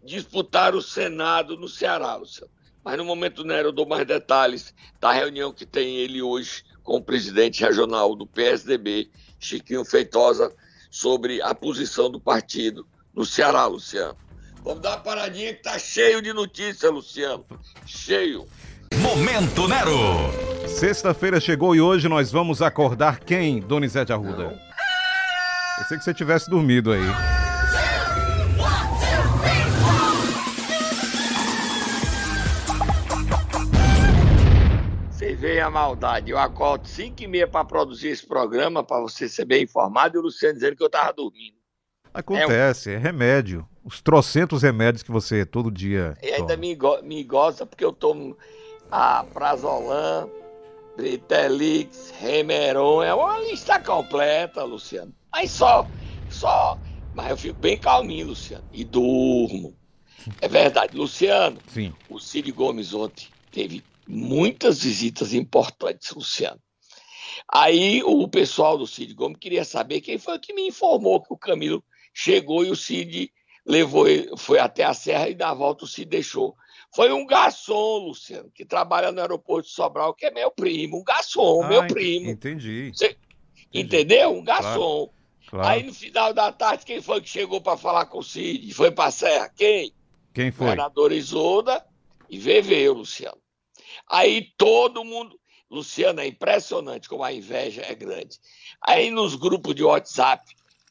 disputar 0.04 0.74
o 0.74 0.82
Senado 0.82 1.56
no 1.56 1.68
Ceará, 1.68 2.14
Luciano. 2.14 2.50
Mas 2.84 2.96
no 2.96 3.04
momento, 3.04 3.42
né, 3.42 3.62
eu 3.62 3.72
dou 3.72 3.86
mais 3.86 4.06
detalhes 4.06 4.72
da 5.00 5.10
reunião 5.10 5.52
que 5.52 5.66
tem 5.66 5.96
ele 5.96 6.22
hoje 6.22 6.62
com 6.84 6.98
o 6.98 7.02
presidente 7.02 7.64
regional 7.64 8.14
do 8.14 8.26
PSDB, 8.26 9.10
Chiquinho 9.40 9.84
Feitosa, 9.84 10.54
sobre 10.88 11.42
a 11.42 11.52
posição 11.52 12.08
do 12.08 12.20
partido 12.20 12.86
no 13.12 13.24
Ceará, 13.24 13.66
Luciano. 13.66 14.16
Vamos 14.62 14.80
dar 14.80 14.90
uma 14.90 15.00
paradinha 15.00 15.52
que 15.52 15.62
tá 15.62 15.78
cheio 15.78 16.22
de 16.22 16.32
notícias, 16.32 16.92
Luciano. 16.92 17.44
Cheio. 17.84 18.46
Momento 18.94 19.66
Nero. 19.66 19.96
Sexta-feira 20.68 21.40
chegou 21.40 21.74
e 21.74 21.80
hoje 21.80 22.08
nós 22.08 22.30
vamos 22.30 22.62
acordar 22.62 23.20
quem, 23.20 23.60
Donizete 23.60 24.12
Arruda? 24.12 24.44
Não. 24.44 24.75
Pensei 25.76 25.98
que 25.98 26.04
você 26.04 26.14
tivesse 26.14 26.48
dormido 26.48 26.90
aí. 26.90 27.02
Você 35.10 35.34
vê 35.34 35.60
a 35.60 35.68
maldade. 35.68 36.30
Eu 36.30 36.38
acordo 36.38 36.88
5 36.88 37.22
e 37.22 37.26
meia 37.26 37.46
para 37.46 37.62
produzir 37.62 38.08
esse 38.08 38.26
programa, 38.26 38.82
para 38.82 39.00
você 39.02 39.28
ser 39.28 39.44
bem 39.44 39.64
informado, 39.64 40.16
e 40.16 40.18
o 40.18 40.22
Luciano 40.22 40.54
dizendo 40.54 40.76
que 40.76 40.82
eu 40.82 40.86
estava 40.86 41.12
dormindo. 41.12 41.56
Acontece, 42.14 42.90
é, 42.90 42.94
um... 42.94 42.96
é 42.96 42.98
remédio. 42.98 43.68
Os 43.84 44.00
trocentos 44.00 44.62
remédios 44.62 45.02
que 45.02 45.10
você 45.10 45.44
todo 45.44 45.70
dia. 45.70 46.16
E 46.22 46.32
ainda 46.32 46.56
me, 46.56 46.74
go 46.74 47.02
me 47.02 47.22
gosta 47.22 47.66
porque 47.66 47.84
eu 47.84 47.92
tomo 47.92 48.36
a 48.90 49.24
Prazolam, 49.24 50.30
Britelix, 50.96 52.14
Remeron. 52.18 53.02
É 53.02 53.12
uma 53.14 53.38
lista 53.40 53.78
completa, 53.78 54.64
Luciano. 54.64 55.12
Aí 55.36 55.46
só, 55.46 55.86
só. 56.30 56.80
Mas 57.12 57.28
eu 57.28 57.36
fico 57.36 57.60
bem 57.60 57.76
calminho, 57.76 58.28
Luciano. 58.28 58.64
E 58.72 58.84
durmo. 58.84 59.76
É 60.40 60.48
verdade. 60.48 60.96
Luciano, 60.96 61.60
Sim. 61.66 61.92
o 62.08 62.18
Cid 62.18 62.50
Gomes 62.52 62.94
ontem 62.94 63.26
teve 63.50 63.84
muitas 64.08 64.82
visitas 64.82 65.34
importantes, 65.34 66.10
Luciano. 66.12 66.60
Aí 67.52 68.02
o 68.02 68.26
pessoal 68.28 68.78
do 68.78 68.86
Cid 68.86 69.12
Gomes 69.12 69.38
queria 69.38 69.64
saber 69.64 70.00
quem 70.00 70.16
foi 70.16 70.38
que 70.38 70.54
me 70.54 70.68
informou 70.68 71.22
que 71.22 71.32
o 71.34 71.36
Camilo 71.38 71.84
chegou 72.14 72.64
e 72.64 72.70
o 72.70 72.76
Cid 72.76 73.30
levou, 73.66 74.06
foi 74.38 74.58
até 74.58 74.84
a 74.84 74.94
serra 74.94 75.28
e 75.28 75.34
da 75.34 75.52
volta 75.52 75.84
o 75.84 75.88
Cid 75.88 76.08
deixou. 76.08 76.56
Foi 76.94 77.12
um 77.12 77.26
garçom, 77.26 77.98
Luciano, 77.98 78.50
que 78.54 78.64
trabalha 78.64 79.12
no 79.12 79.20
aeroporto 79.20 79.68
de 79.68 79.74
Sobral, 79.74 80.14
que 80.14 80.24
é 80.24 80.30
meu 80.30 80.50
primo, 80.50 80.98
um 80.98 81.04
garçom, 81.04 81.62
Ah, 81.62 81.68
meu 81.68 81.86
primo. 81.86 82.30
Entendi. 82.30 82.90
Você- 82.94 83.18
Entendeu? 83.72 84.30
Um 84.30 84.42
garçom. 84.42 84.72
Claro. 84.72 85.15
Aí 85.52 85.82
no 85.82 85.94
final 85.94 86.32
da 86.32 86.50
tarde, 86.50 86.84
quem 86.84 87.00
foi 87.00 87.20
que 87.20 87.28
chegou 87.28 87.60
para 87.60 87.76
falar 87.76 88.06
com 88.06 88.18
o 88.18 88.22
Cid? 88.22 88.72
Foi 88.74 88.90
para 88.90 89.08
a 89.08 89.12
serra? 89.12 89.48
Quem? 89.48 89.92
Quem 90.34 90.50
foi? 90.50 90.66
Governador 90.66 91.12
Isolda 91.12 91.86
e 92.28 92.38
VV, 92.38 92.90
Luciano. 92.90 93.40
Aí 94.08 94.52
todo 94.56 95.04
mundo. 95.04 95.38
Luciano, 95.68 96.20
é 96.20 96.26
impressionante 96.26 97.08
como 97.08 97.24
a 97.24 97.32
inveja 97.32 97.82
é 97.82 97.94
grande. 97.94 98.38
Aí 98.80 99.10
nos 99.10 99.34
grupos 99.34 99.74
de 99.74 99.82
WhatsApp 99.82 100.44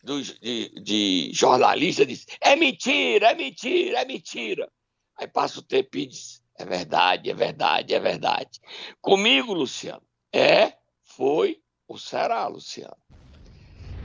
dos, 0.03 0.37
de, 0.39 0.69
de 0.81 1.31
jornalistas 1.33 2.07
diz: 2.07 2.25
é 2.41 2.55
mentira, 2.55 3.31
é 3.31 3.35
mentira, 3.35 4.01
é 4.01 4.05
mentira. 4.05 4.69
Aí 5.17 5.27
passa 5.27 5.59
o 5.59 5.63
tempo 5.63 5.97
e 5.97 6.07
diz: 6.07 6.41
é 6.57 6.65
verdade, 6.65 7.29
é 7.29 7.33
verdade, 7.33 7.93
é 7.93 7.99
verdade. 7.99 8.59
Comigo, 9.01 9.53
Luciano, 9.53 10.03
é, 10.33 10.73
foi 11.03 11.61
ou 11.87 11.97
será, 11.97 12.47
Luciano. 12.47 12.97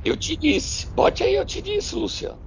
Eu 0.04 0.16
te 0.16 0.36
disse, 0.36 0.88
bote 0.94 1.22
aí, 1.22 1.34
eu 1.34 1.44
te 1.44 1.60
disse, 1.60 1.94
Luciano. 1.94 2.42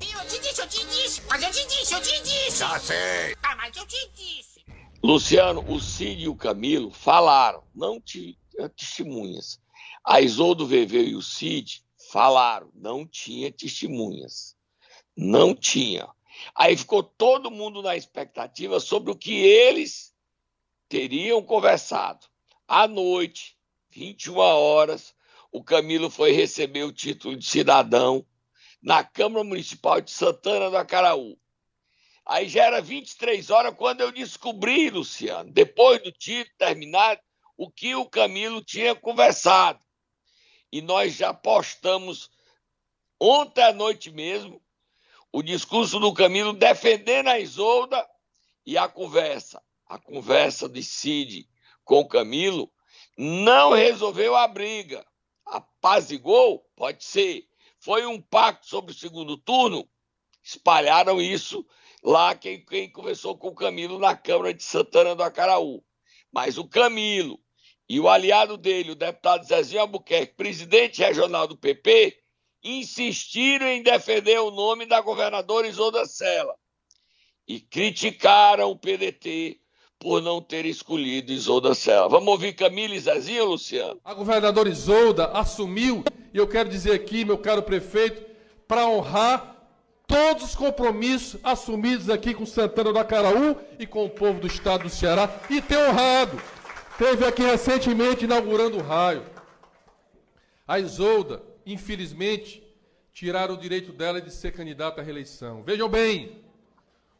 Eu 0.00 0.26
te 0.26 0.38
disse, 0.40 0.60
eu 0.60 0.68
te 0.68 0.84
disse, 0.86 1.22
mas 1.28 1.42
eu 1.42 1.50
te 1.50 1.66
disse, 1.66 1.94
eu 1.94 2.02
te 2.02 2.22
disse. 2.22 2.58
Já 2.58 2.78
sei. 2.78 3.34
Ah, 3.42 3.56
mas 3.56 3.74
eu 3.76 3.86
te 3.86 4.10
disse. 4.14 4.64
Luciano, 5.02 5.64
o 5.66 5.80
Cid 5.80 6.22
e 6.22 6.28
o 6.28 6.36
Camilo 6.36 6.90
falaram, 6.90 7.62
não 7.74 8.00
tinha 8.00 8.36
testemunhas. 8.76 9.60
A 10.04 10.20
Isoldo 10.20 10.66
VV 10.66 11.04
e 11.04 11.16
o 11.16 11.22
Cid 11.22 11.82
falaram, 12.10 12.70
não 12.74 13.06
tinha 13.06 13.50
testemunhas. 13.50 14.56
Não 15.16 15.54
tinha. 15.54 16.08
Aí 16.54 16.76
ficou 16.76 17.02
todo 17.02 17.50
mundo 17.50 17.80
na 17.80 17.96
expectativa 17.96 18.80
sobre 18.80 19.10
o 19.10 19.16
que 19.16 19.34
eles 19.34 20.14
teriam 20.88 21.42
conversado. 21.42 22.26
À 22.66 22.86
noite, 22.88 23.56
21 23.90 24.36
horas, 24.38 25.13
o 25.54 25.62
Camilo 25.62 26.10
foi 26.10 26.32
receber 26.32 26.82
o 26.82 26.92
título 26.92 27.36
de 27.36 27.46
cidadão 27.46 28.26
na 28.82 29.04
Câmara 29.04 29.44
Municipal 29.44 30.00
de 30.00 30.10
Santana 30.10 30.68
do 30.68 30.76
Acaraú. 30.76 31.38
Aí 32.26 32.48
já 32.48 32.64
era 32.64 32.82
23 32.82 33.50
horas 33.50 33.72
quando 33.76 34.00
eu 34.00 34.10
descobri, 34.10 34.90
Luciano, 34.90 35.52
depois 35.52 36.02
do 36.02 36.10
título 36.10 36.56
terminado, 36.58 37.20
o 37.56 37.70
que 37.70 37.94
o 37.94 38.04
Camilo 38.04 38.64
tinha 38.64 38.96
conversado. 38.96 39.78
E 40.72 40.82
nós 40.82 41.14
já 41.14 41.32
postamos 41.32 42.28
ontem 43.20 43.62
à 43.62 43.72
noite 43.72 44.10
mesmo 44.10 44.60
o 45.30 45.40
discurso 45.40 46.00
do 46.00 46.12
Camilo 46.12 46.52
defendendo 46.52 47.28
a 47.28 47.38
Isolda 47.38 48.04
e 48.66 48.76
a 48.76 48.88
conversa. 48.88 49.62
A 49.86 50.00
conversa 50.00 50.68
de 50.68 50.82
Cid 50.82 51.48
com 51.84 52.00
o 52.00 52.08
Camilo 52.08 52.72
não 53.16 53.72
resolveu 53.72 54.34
a 54.34 54.48
briga. 54.48 55.06
Apazigou? 55.54 56.68
Pode 56.74 57.04
ser. 57.04 57.46
Foi 57.78 58.04
um 58.06 58.20
pacto 58.20 58.66
sobre 58.66 58.90
o 58.90 58.94
segundo 58.94 59.36
turno? 59.36 59.88
Espalharam 60.42 61.20
isso 61.20 61.64
lá 62.02 62.34
quem, 62.34 62.64
quem 62.64 62.90
conversou 62.90 63.38
com 63.38 63.48
o 63.48 63.54
Camilo 63.54 63.96
na 63.98 64.16
Câmara 64.16 64.52
de 64.52 64.64
Santana 64.64 65.14
do 65.14 65.22
Acaraú. 65.22 65.80
Mas 66.32 66.58
o 66.58 66.66
Camilo 66.66 67.38
e 67.88 68.00
o 68.00 68.08
aliado 68.08 68.56
dele, 68.56 68.90
o 68.90 68.96
deputado 68.96 69.44
Zezinho 69.44 69.82
Albuquerque, 69.82 70.34
presidente 70.34 71.00
regional 71.00 71.46
do 71.46 71.56
PP, 71.56 72.18
insistiram 72.60 73.68
em 73.68 73.80
defender 73.80 74.40
o 74.40 74.50
nome 74.50 74.86
da 74.86 75.00
governadora 75.00 75.68
Isolda 75.68 76.04
Sela 76.04 76.56
e 77.46 77.60
criticaram 77.60 78.72
o 78.72 78.76
PDT 78.76 79.60
por 80.04 80.20
não 80.20 80.38
ter 80.38 80.66
escolhido 80.66 81.32
Isolda 81.32 81.74
Sela. 81.74 82.10
Vamos 82.10 82.28
ouvir 82.28 82.52
Camilo 82.52 82.92
e 82.92 83.40
Luciano? 83.40 83.98
A 84.04 84.12
governadora 84.12 84.68
Isolda 84.68 85.28
assumiu, 85.28 86.04
e 86.30 86.36
eu 86.36 86.46
quero 86.46 86.68
dizer 86.68 86.92
aqui, 86.92 87.24
meu 87.24 87.38
caro 87.38 87.62
prefeito, 87.62 88.22
para 88.68 88.86
honrar 88.86 89.66
todos 90.06 90.44
os 90.44 90.54
compromissos 90.54 91.40
assumidos 91.42 92.10
aqui 92.10 92.34
com 92.34 92.44
Santana 92.44 92.92
do 92.92 92.98
Acaraú 92.98 93.56
e 93.78 93.86
com 93.86 94.04
o 94.04 94.10
povo 94.10 94.40
do 94.40 94.46
estado 94.46 94.82
do 94.82 94.90
Ceará, 94.90 95.40
e 95.48 95.62
ter 95.62 95.78
honrado. 95.78 96.38
Teve 96.98 97.24
aqui 97.24 97.42
recentemente 97.42 98.26
inaugurando 98.26 98.76
o 98.76 98.82
raio. 98.82 99.24
A 100.68 100.78
Isolda, 100.78 101.42
infelizmente, 101.64 102.62
tiraram 103.10 103.54
o 103.54 103.58
direito 103.58 103.90
dela 103.90 104.20
de 104.20 104.30
ser 104.30 104.52
candidata 104.52 105.00
à 105.00 105.04
reeleição. 105.04 105.62
Vejam 105.62 105.88
bem, 105.88 106.42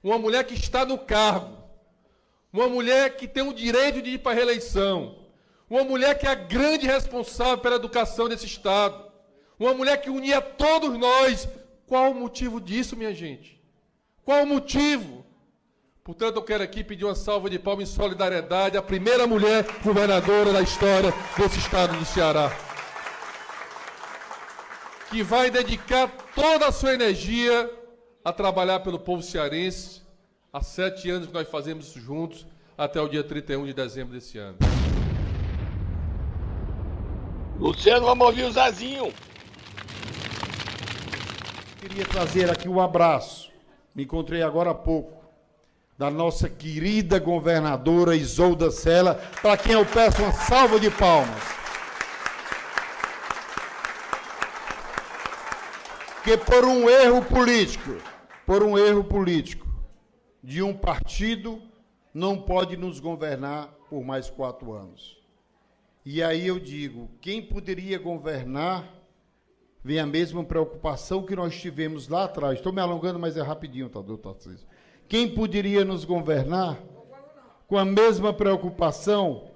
uma 0.02 0.18
mulher 0.18 0.44
que 0.44 0.52
está 0.52 0.84
no 0.84 0.98
cargo, 0.98 1.63
uma 2.54 2.68
mulher 2.68 3.16
que 3.16 3.26
tem 3.26 3.42
o 3.42 3.52
direito 3.52 4.00
de 4.00 4.10
ir 4.10 4.18
para 4.18 4.30
a 4.30 4.34
reeleição, 4.36 5.16
uma 5.68 5.82
mulher 5.82 6.16
que 6.16 6.24
é 6.24 6.30
a 6.30 6.36
grande 6.36 6.86
responsável 6.86 7.58
pela 7.58 7.74
educação 7.74 8.28
desse 8.28 8.46
Estado, 8.46 9.10
uma 9.58 9.74
mulher 9.74 10.00
que 10.00 10.08
unia 10.08 10.40
todos 10.40 10.96
nós. 10.96 11.48
Qual 11.84 12.12
o 12.12 12.14
motivo 12.14 12.60
disso, 12.60 12.96
minha 12.96 13.12
gente? 13.12 13.60
Qual 14.24 14.44
o 14.44 14.46
motivo? 14.46 15.26
Portanto, 16.04 16.36
eu 16.36 16.42
quero 16.42 16.62
aqui 16.62 16.84
pedir 16.84 17.04
uma 17.04 17.16
salva 17.16 17.50
de 17.50 17.58
palmas 17.58 17.90
em 17.90 17.92
solidariedade 17.92 18.76
à 18.76 18.82
primeira 18.82 19.26
mulher 19.26 19.66
governadora 19.82 20.52
da 20.52 20.62
história 20.62 21.12
desse 21.36 21.58
Estado 21.58 21.98
do 21.98 22.04
Ceará. 22.04 22.56
Que 25.10 25.24
vai 25.24 25.50
dedicar 25.50 26.08
toda 26.36 26.68
a 26.68 26.72
sua 26.72 26.94
energia 26.94 27.68
a 28.24 28.32
trabalhar 28.32 28.80
pelo 28.80 28.98
povo 28.98 29.22
cearense. 29.22 30.03
Há 30.54 30.60
sete 30.60 31.10
anos 31.10 31.26
que 31.26 31.34
nós 31.34 31.48
fazemos 31.48 31.88
isso 31.88 31.98
juntos, 31.98 32.46
até 32.78 33.00
o 33.00 33.08
dia 33.08 33.24
31 33.24 33.66
de 33.66 33.72
dezembro 33.72 34.14
desse 34.14 34.38
ano. 34.38 34.56
Luciano, 37.58 38.06
vamos 38.06 38.24
ouvir 38.24 38.44
o 38.44 38.52
Zezinho. 38.52 39.12
Queria 41.80 42.04
trazer 42.04 42.52
aqui 42.52 42.68
um 42.68 42.80
abraço. 42.80 43.50
Me 43.92 44.04
encontrei 44.04 44.44
agora 44.44 44.70
há 44.70 44.74
pouco 44.76 45.24
da 45.98 46.08
nossa 46.08 46.48
querida 46.48 47.18
governadora 47.18 48.14
Isolda 48.14 48.70
Sela, 48.70 49.16
para 49.42 49.56
quem 49.56 49.72
eu 49.72 49.84
peço 49.84 50.22
uma 50.22 50.30
salva 50.30 50.78
de 50.78 50.88
palmas. 50.88 51.42
Que 56.22 56.36
por 56.36 56.64
um 56.64 56.88
erro 56.88 57.24
político, 57.24 57.96
por 58.46 58.62
um 58.62 58.78
erro 58.78 59.02
político 59.02 59.63
de 60.44 60.62
um 60.62 60.76
partido, 60.76 61.62
não 62.12 62.36
pode 62.36 62.76
nos 62.76 63.00
governar 63.00 63.68
por 63.88 64.04
mais 64.04 64.28
quatro 64.28 64.74
anos. 64.74 65.16
E 66.04 66.22
aí 66.22 66.46
eu 66.46 66.60
digo, 66.60 67.10
quem 67.18 67.40
poderia 67.40 67.98
governar 67.98 68.86
vem 69.82 69.98
a 69.98 70.06
mesma 70.06 70.44
preocupação 70.44 71.24
que 71.24 71.34
nós 71.34 71.58
tivemos 71.58 72.08
lá 72.08 72.24
atrás. 72.24 72.58
Estou 72.58 72.74
me 72.74 72.80
alongando, 72.82 73.18
mas 73.18 73.38
é 73.38 73.42
rapidinho, 73.42 73.88
tá, 73.88 74.02
doutor 74.02 74.34
Tarcísio. 74.34 74.68
Quem 75.08 75.34
poderia 75.34 75.82
nos 75.82 76.04
governar 76.04 76.78
com 77.66 77.78
a 77.78 77.84
mesma 77.84 78.30
preocupação 78.30 79.50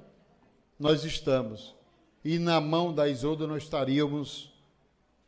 nós 0.78 1.04
estamos. 1.04 1.76
E 2.24 2.38
na 2.38 2.62
mão 2.62 2.94
da 2.94 3.06
Isolda 3.08 3.46
nós 3.46 3.62
estaríamos 3.62 4.57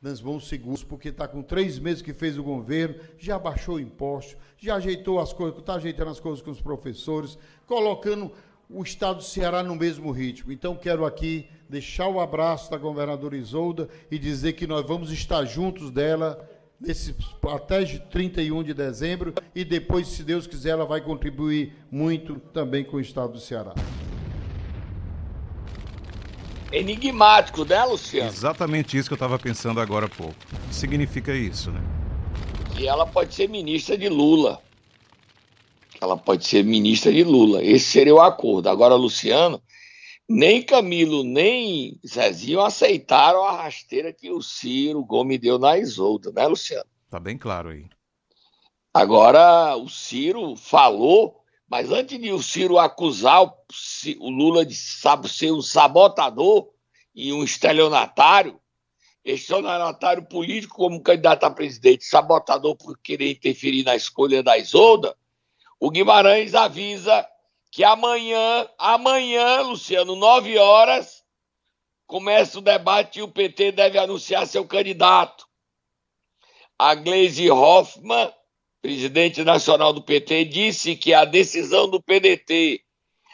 nas 0.00 0.20
mãos 0.20 0.48
seguras, 0.48 0.82
porque 0.82 1.08
está 1.08 1.28
com 1.28 1.42
três 1.42 1.78
meses 1.78 2.02
que 2.02 2.14
fez 2.14 2.38
o 2.38 2.42
governo, 2.42 2.96
já 3.18 3.38
baixou 3.38 3.76
o 3.76 3.80
imposto, 3.80 4.36
já 4.58 4.76
ajeitou 4.76 5.20
as 5.20 5.32
coisas, 5.32 5.58
está 5.58 5.74
ajeitando 5.74 6.10
as 6.10 6.20
coisas 6.20 6.42
com 6.42 6.50
os 6.50 6.60
professores, 6.60 7.36
colocando 7.66 8.32
o 8.68 8.82
estado 8.82 9.16
do 9.16 9.24
Ceará 9.24 9.62
no 9.62 9.74
mesmo 9.74 10.10
ritmo. 10.10 10.52
Então, 10.52 10.76
quero 10.76 11.04
aqui 11.04 11.48
deixar 11.68 12.08
o 12.08 12.20
abraço 12.20 12.70
da 12.70 12.78
governadora 12.78 13.36
Isolda 13.36 13.88
e 14.10 14.18
dizer 14.18 14.54
que 14.54 14.66
nós 14.66 14.86
vamos 14.86 15.10
estar 15.12 15.44
juntos 15.44 15.90
dela 15.90 16.48
nesse, 16.80 17.14
até 17.52 17.84
31 17.84 18.62
de 18.62 18.72
dezembro 18.72 19.34
e 19.54 19.64
depois, 19.64 20.08
se 20.08 20.22
Deus 20.22 20.46
quiser, 20.46 20.70
ela 20.70 20.86
vai 20.86 21.00
contribuir 21.00 21.74
muito 21.90 22.38
também 22.52 22.84
com 22.84 22.96
o 22.96 23.00
estado 23.00 23.32
do 23.32 23.40
Ceará. 23.40 23.74
Enigmático, 26.72 27.64
né, 27.64 27.84
Luciano? 27.84 28.28
Exatamente 28.28 28.96
isso 28.96 29.08
que 29.08 29.14
eu 29.14 29.16
estava 29.16 29.38
pensando 29.38 29.80
agora 29.80 30.06
há 30.06 30.08
pouco. 30.08 30.34
O 30.52 30.68
que 30.68 30.74
significa 30.74 31.34
isso, 31.34 31.70
né? 31.70 31.80
e 32.80 32.86
ela 32.86 33.06
pode 33.06 33.34
ser 33.34 33.46
ministra 33.48 33.96
de 33.96 34.08
Lula. 34.08 34.62
Ela 36.00 36.16
pode 36.16 36.46
ser 36.46 36.64
ministra 36.64 37.12
de 37.12 37.22
Lula. 37.22 37.62
Esse 37.62 37.84
seria 37.90 38.14
o 38.14 38.20
acordo. 38.20 38.70
Agora, 38.70 38.94
Luciano, 38.94 39.62
nem 40.26 40.62
Camilo, 40.62 41.22
nem 41.22 42.00
Zezinho 42.06 42.60
aceitaram 42.60 43.44
a 43.44 43.64
rasteira 43.64 44.14
que 44.14 44.30
o 44.30 44.40
Ciro 44.40 45.04
Gomes 45.04 45.38
deu 45.38 45.58
na 45.58 45.76
Isolda, 45.76 46.32
né, 46.32 46.46
Luciano? 46.46 46.86
Tá 47.10 47.20
bem 47.20 47.36
claro 47.36 47.68
aí. 47.68 47.84
Agora, 48.94 49.76
o 49.76 49.88
Ciro 49.88 50.56
falou, 50.56 51.39
mas 51.70 51.92
antes 51.92 52.18
de 52.18 52.32
o 52.32 52.42
Ciro 52.42 52.80
acusar 52.80 53.44
o, 53.44 54.28
Lula 54.28 54.66
de 54.66 54.74
ser 54.74 55.52
um 55.52 55.62
sabotador 55.62 56.68
e 57.14 57.32
um 57.32 57.44
estelionatário, 57.44 58.60
estelionatário 59.24 60.26
político 60.26 60.74
como 60.74 61.00
candidato 61.00 61.44
a 61.44 61.50
presidente, 61.50 62.04
sabotador 62.04 62.76
por 62.76 62.98
querer 62.98 63.30
interferir 63.30 63.84
na 63.84 63.94
escolha 63.94 64.42
da 64.42 64.58
Isolda, 64.58 65.16
o 65.78 65.90
Guimarães 65.90 66.56
avisa 66.56 67.24
que 67.70 67.84
amanhã, 67.84 68.68
amanhã, 68.76 69.60
Luciano, 69.60 70.16
nove 70.16 70.58
horas, 70.58 71.22
começa 72.04 72.58
o 72.58 72.62
debate 72.62 73.20
e 73.20 73.22
o 73.22 73.28
PT 73.28 73.70
deve 73.70 73.96
anunciar 73.96 74.44
seu 74.44 74.66
candidato. 74.66 75.46
A 76.76 76.96
Gleisi 76.96 77.48
Hoffmann, 77.48 78.32
presidente 78.80 79.44
nacional 79.44 79.92
do 79.92 80.02
PT, 80.02 80.44
disse 80.46 80.96
que 80.96 81.12
a 81.12 81.24
decisão 81.24 81.88
do 81.88 82.02
PDT, 82.02 82.82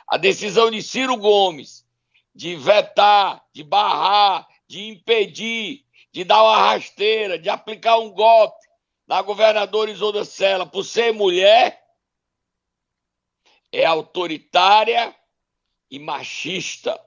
a 0.08 0.16
decisão 0.16 0.70
de 0.70 0.82
Ciro 0.82 1.16
Gomes 1.16 1.86
de 2.36 2.54
vetar, 2.54 3.42
de 3.50 3.62
barrar, 3.62 4.46
de 4.68 4.88
impedir, 4.88 5.86
de 6.12 6.22
dar 6.22 6.42
uma 6.42 6.56
rasteira, 6.56 7.38
de 7.38 7.48
aplicar 7.48 7.98
um 7.98 8.10
golpe 8.10 8.66
na 9.06 9.22
governadora 9.22 9.90
Isolda 9.90 10.22
Sela 10.22 10.66
por 10.66 10.84
ser 10.84 11.14
mulher, 11.14 11.82
é 13.72 13.86
autoritária 13.86 15.16
e 15.90 15.98
machista, 15.98 17.00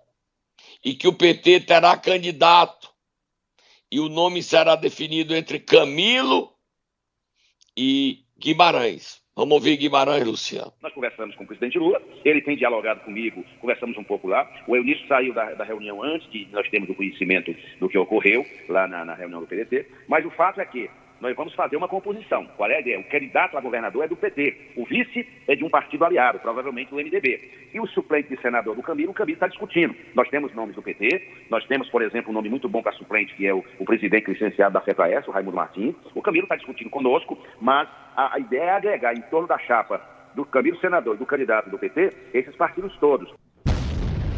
e 0.84 0.96
que 0.96 1.08
o 1.08 1.14
PT 1.14 1.62
terá 1.62 1.96
candidato, 1.96 2.92
e 3.92 4.00
o 4.00 4.10
nome 4.10 4.42
será 4.42 4.76
definido 4.76 5.36
entre 5.36 5.60
Camilo 5.60 6.56
e 7.78 8.26
Guimarães. 8.40 9.22
Vamos 9.36 9.54
ouvir 9.54 9.78
Guimarães, 9.78 10.26
Luciano. 10.26 10.74
Nós 10.82 10.94
conversamos 10.94 11.36
com 11.36 11.44
o 11.44 11.48
presidente 11.48 11.78
Lula, 11.78 12.02
ele 12.26 12.42
tem 12.42 12.58
dialogado 12.58 13.02
comigo, 13.02 13.44
conversamos 13.60 13.98
um 13.98 14.04
pouco 14.04 14.28
lá. 14.28 14.50
O 14.68 14.76
Eunício 14.76 15.08
saiu 15.08 15.34
da, 15.34 15.54
da 15.54 15.64
reunião 15.64 16.04
antes 16.04 16.30
de 16.32 16.48
nós 16.52 16.70
termos 16.70 16.90
o 16.90 16.96
conhecimento 16.96 17.56
do 17.80 17.88
que 17.88 17.98
ocorreu 17.98 18.46
lá 18.68 18.88
na, 18.88 19.06
na 19.06 19.14
reunião 19.14 19.42
do 19.42 19.48
PDT, 19.48 19.88
mas 20.08 20.26
o 20.26 20.32
fato 20.32 20.60
é 20.60 20.66
que 20.66 20.90
nós 21.22 21.36
vamos 21.36 21.54
fazer 21.54 21.76
uma 21.76 21.88
composição. 21.88 22.46
Qual 22.56 22.70
é 22.70 22.78
a 22.78 22.80
ideia? 22.80 23.00
O 23.00 23.04
candidato 23.04 23.58
a 23.58 23.62
governador 23.62 24.04
é 24.04 24.08
do 24.08 24.16
PT, 24.16 24.74
o 24.76 24.86
vice 24.86 25.28
é 25.48 25.56
de 25.56 25.64
um 25.64 25.70
partido 25.70 26.06
aliado, 26.06 26.40
provavelmente 26.40 26.90
do 26.90 26.96
MDB. 26.96 27.70
E 27.74 27.80
o 27.80 27.88
suplente 27.88 28.30
de 28.30 28.42
senador 28.42 28.76
do 28.76 28.82
Camilo, 28.82 29.12
o 29.12 29.14
Camilo 29.14 29.36
está 29.36 29.48
discutindo. 29.48 29.96
Nós 30.16 30.30
temos 30.30 30.54
nomes 30.54 30.76
do 30.76 30.82
PT, 30.82 31.48
nós 31.50 31.66
temos, 31.66 31.90
por 31.90 32.02
exemplo, 32.02 32.32
um 32.32 32.34
nome 32.34 32.50
muito 32.50 32.70
bom 32.70 32.82
para 32.82 32.94
suplente, 32.94 33.36
que 33.36 33.46
é 33.46 33.54
o, 33.54 33.64
o 33.78 33.86
presidente 33.86 34.32
licenciado 34.32 34.74
da 34.74 34.82
FEPAES, 34.82 35.28
o 35.28 35.32
Raimundo 35.32 35.58
Martins. 35.58 35.96
O 36.16 36.22
Camilo 36.22 36.46
está 36.46 36.56
discutindo 36.56 36.90
conosco, 36.90 37.38
mas 37.60 37.88
a, 38.16 38.36
a 38.36 38.40
ideia 38.40 38.64
é 38.64 38.72
agregar 38.72 39.14
em 39.14 39.22
torno 39.24 39.48
da 39.48 39.58
chapa 39.60 40.02
do 40.36 40.46
Camilo 40.46 40.80
senador 40.80 41.16
e 41.16 41.20
do 41.20 41.26
candidato 41.26 41.70
do 41.70 41.78
PT, 41.78 42.14
esses 42.34 42.56
partidos 42.56 42.96
todos. 42.98 43.34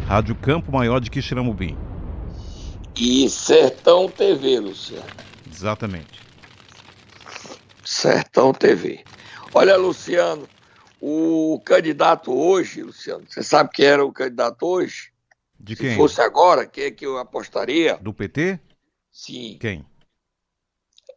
Rádio 0.07 0.35
Campo 0.35 0.71
Maior 0.71 1.00
de 1.00 1.09
Quixeramobim. 1.09 1.77
E 3.00 3.29
Sertão 3.29 4.09
TV, 4.09 4.59
Luciano. 4.59 5.05
Exatamente. 5.50 6.30
Sertão 7.91 8.53
TV. 8.53 9.03
Olha, 9.53 9.75
Luciano, 9.75 10.48
o 11.01 11.62
candidato 11.65 12.33
hoje, 12.33 12.81
Luciano, 12.81 13.25
você 13.27 13.43
sabe 13.43 13.70
quem 13.74 13.85
era 13.85 14.03
o 14.03 14.13
candidato 14.13 14.66
hoje? 14.66 15.11
De 15.59 15.75
quem? 15.75 15.92
Se 15.92 15.98
fosse 15.98 16.22
agora, 16.22 16.66
quem 16.66 16.85
é 16.85 16.92
que 16.92 17.05
eu 17.05 17.18
apostaria? 17.18 17.98
Do 17.98 18.13
PT? 18.13 18.61
Sim. 19.11 19.57
Quem? 19.59 19.85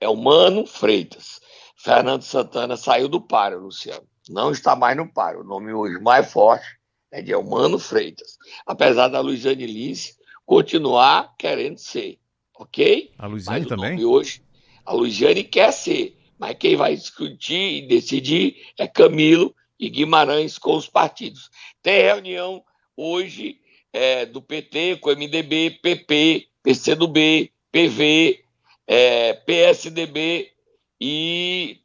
É 0.01 0.09
o 0.09 0.17
Mano 0.17 0.67
Freitas. 0.67 1.41
Fernando 1.77 2.23
Santana 2.23 2.77
saiu 2.77 3.09
do 3.09 3.21
páreo, 3.21 3.61
Luciano. 3.61 4.07
Não 4.29 4.51
está 4.51 4.75
mais 4.75 4.97
no 4.97 5.09
páreo. 5.09 5.43
O 5.43 5.45
nome 5.45 5.73
hoje 5.73 6.01
mais 6.01 6.31
forte 6.31 6.67
é 7.13 7.23
de 7.23 7.31
Elmano 7.33 7.79
Freitas. 7.79 8.37
Apesar 8.67 9.07
da 9.09 9.21
Luiziane 9.21 9.67
Lins 9.67 10.17
continuar 10.45 11.37
querendo 11.39 11.79
ser, 11.79 12.19
ok? 12.59 13.13
A 13.17 13.27
Luiziane 13.27 13.61
Mas 13.61 13.69
também? 13.69 14.05
hoje, 14.05 14.43
a 14.85 14.93
Luiziane 14.93 15.45
quer 15.45 15.73
ser. 15.73 16.19
Mas 16.39 16.57
quem 16.59 16.77
vai 16.77 16.95
discutir 16.95 17.83
e 17.85 17.87
decidir 17.87 18.73
é 18.79 18.87
Camilo 18.87 19.55
e 19.79 19.89
Guimarães 19.89 20.59
com 20.59 20.77
os 20.77 20.89
partidos. 20.89 21.51
Tem 21.83 22.03
reunião 22.03 22.65
hoje 22.97 23.61
é, 23.93 24.27
do 24.27 24.43
PT 24.43 24.97
com 24.97 25.11
MDB, 25.11 25.79
PP, 25.83 26.49
PCdoB, 26.63 27.53
PV, 27.71 28.45
é, 28.87 29.35
PSDB 29.35 30.53
e 31.01 31.81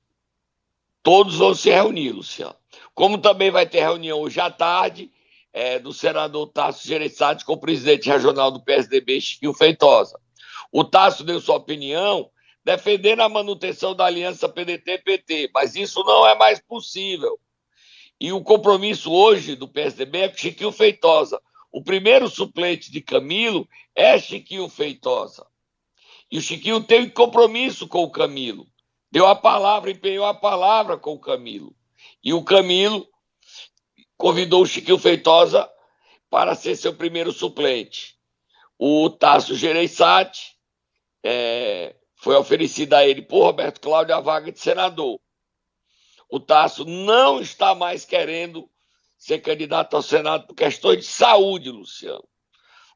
todos 1.03 1.37
vão 1.37 1.53
se 1.53 1.69
reunir, 1.69 2.11
Luciano. 2.11 2.55
Como 2.93 3.17
também 3.17 3.51
vai 3.51 3.65
ter 3.65 3.79
reunião 3.79 4.19
hoje 4.19 4.39
à 4.39 4.49
tarde 4.49 5.11
é, 5.53 5.79
do 5.79 5.93
senador 5.93 6.47
Tasso 6.47 6.87
Gereissati 6.87 7.45
com 7.45 7.53
o 7.53 7.59
presidente 7.59 8.09
regional 8.09 8.51
do 8.51 8.61
PSDB, 8.61 9.19
Chiquinho 9.21 9.53
Feitosa. 9.53 10.19
O 10.71 10.83
Tasso 10.83 11.23
deu 11.23 11.39
sua 11.39 11.55
opinião 11.55 12.29
defendendo 12.69 13.21
a 13.21 13.29
manutenção 13.29 13.95
da 13.95 14.05
aliança 14.05 14.47
PDT-PT, 14.47 15.49
mas 15.51 15.75
isso 15.75 16.03
não 16.03 16.27
é 16.27 16.35
mais 16.35 16.59
possível. 16.59 17.39
E 18.19 18.31
o 18.31 18.43
compromisso 18.43 19.11
hoje 19.11 19.55
do 19.55 19.67
PSDB 19.67 20.19
é 20.19 20.29
com 20.29 20.37
Chiquinho 20.37 20.71
Feitosa. 20.71 21.41
O 21.71 21.83
primeiro 21.83 22.29
suplente 22.29 22.91
de 22.91 23.01
Camilo 23.01 23.67
é 23.95 24.19
Chiquinho 24.19 24.69
Feitosa. 24.69 25.47
E 26.29 26.37
o 26.37 26.41
Chiquinho 26.41 26.83
tem 26.83 27.09
compromisso 27.09 27.87
com 27.87 28.03
o 28.03 28.11
Camilo. 28.11 28.67
Deu 29.11 29.25
a 29.25 29.33
palavra, 29.33 29.89
empenhou 29.89 30.27
a 30.27 30.33
palavra 30.35 30.95
com 30.95 31.13
o 31.13 31.19
Camilo. 31.19 31.75
E 32.23 32.33
o 32.33 32.43
Camilo 32.43 33.07
convidou 34.15 34.61
o 34.61 34.67
Chiquinho 34.67 34.99
Feitosa 34.99 35.67
para 36.29 36.53
ser 36.53 36.75
seu 36.75 36.93
primeiro 36.93 37.31
suplente. 37.31 38.15
O 38.77 39.09
Tasso 39.09 39.55
Gereissati 39.55 40.55
é, 41.23 41.95
foi 42.19 42.35
oferecida 42.35 42.97
a 42.97 43.07
ele 43.07 43.21
por 43.21 43.43
Roberto 43.43 43.79
Cláudio 43.79 44.13
a 44.13 44.19
vaga 44.19 44.51
de 44.51 44.59
senador. 44.59 45.19
O 46.29 46.39
Tasso 46.39 46.85
não 46.85 47.39
está 47.39 47.73
mais 47.73 48.05
querendo 48.05 48.69
ser 49.17 49.39
candidato 49.39 49.95
ao 49.95 50.01
Senado 50.01 50.45
por 50.45 50.53
questões 50.53 50.99
de 50.99 51.05
saúde, 51.05 51.71
Luciano. 51.71 52.27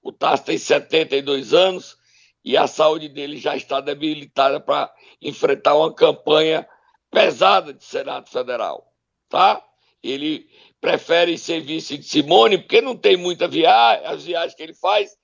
O 0.01 0.11
Tasso 0.11 0.43
tem 0.43 0.57
72 0.57 1.53
anos 1.53 1.97
e 2.43 2.57
a 2.57 2.67
saúde 2.67 3.07
dele 3.07 3.37
já 3.37 3.55
está 3.55 3.79
debilitada 3.79 4.59
para 4.59 4.93
enfrentar 5.21 5.75
uma 5.75 5.93
campanha 5.93 6.67
pesada 7.09 7.73
de 7.73 7.83
Senado 7.83 8.29
Federal, 8.29 8.85
tá? 9.29 9.63
Ele 10.03 10.49
prefere 10.81 11.37
ser 11.37 11.61
vice 11.61 11.97
de 11.97 12.03
Simone 12.03 12.57
porque 12.57 12.81
não 12.81 12.97
tem 12.97 13.15
muita 13.15 13.47
viagem, 13.47 14.05
as 14.05 14.25
viagens 14.25 14.53
que 14.53 14.63
ele 14.63 14.73
faz 14.73 15.15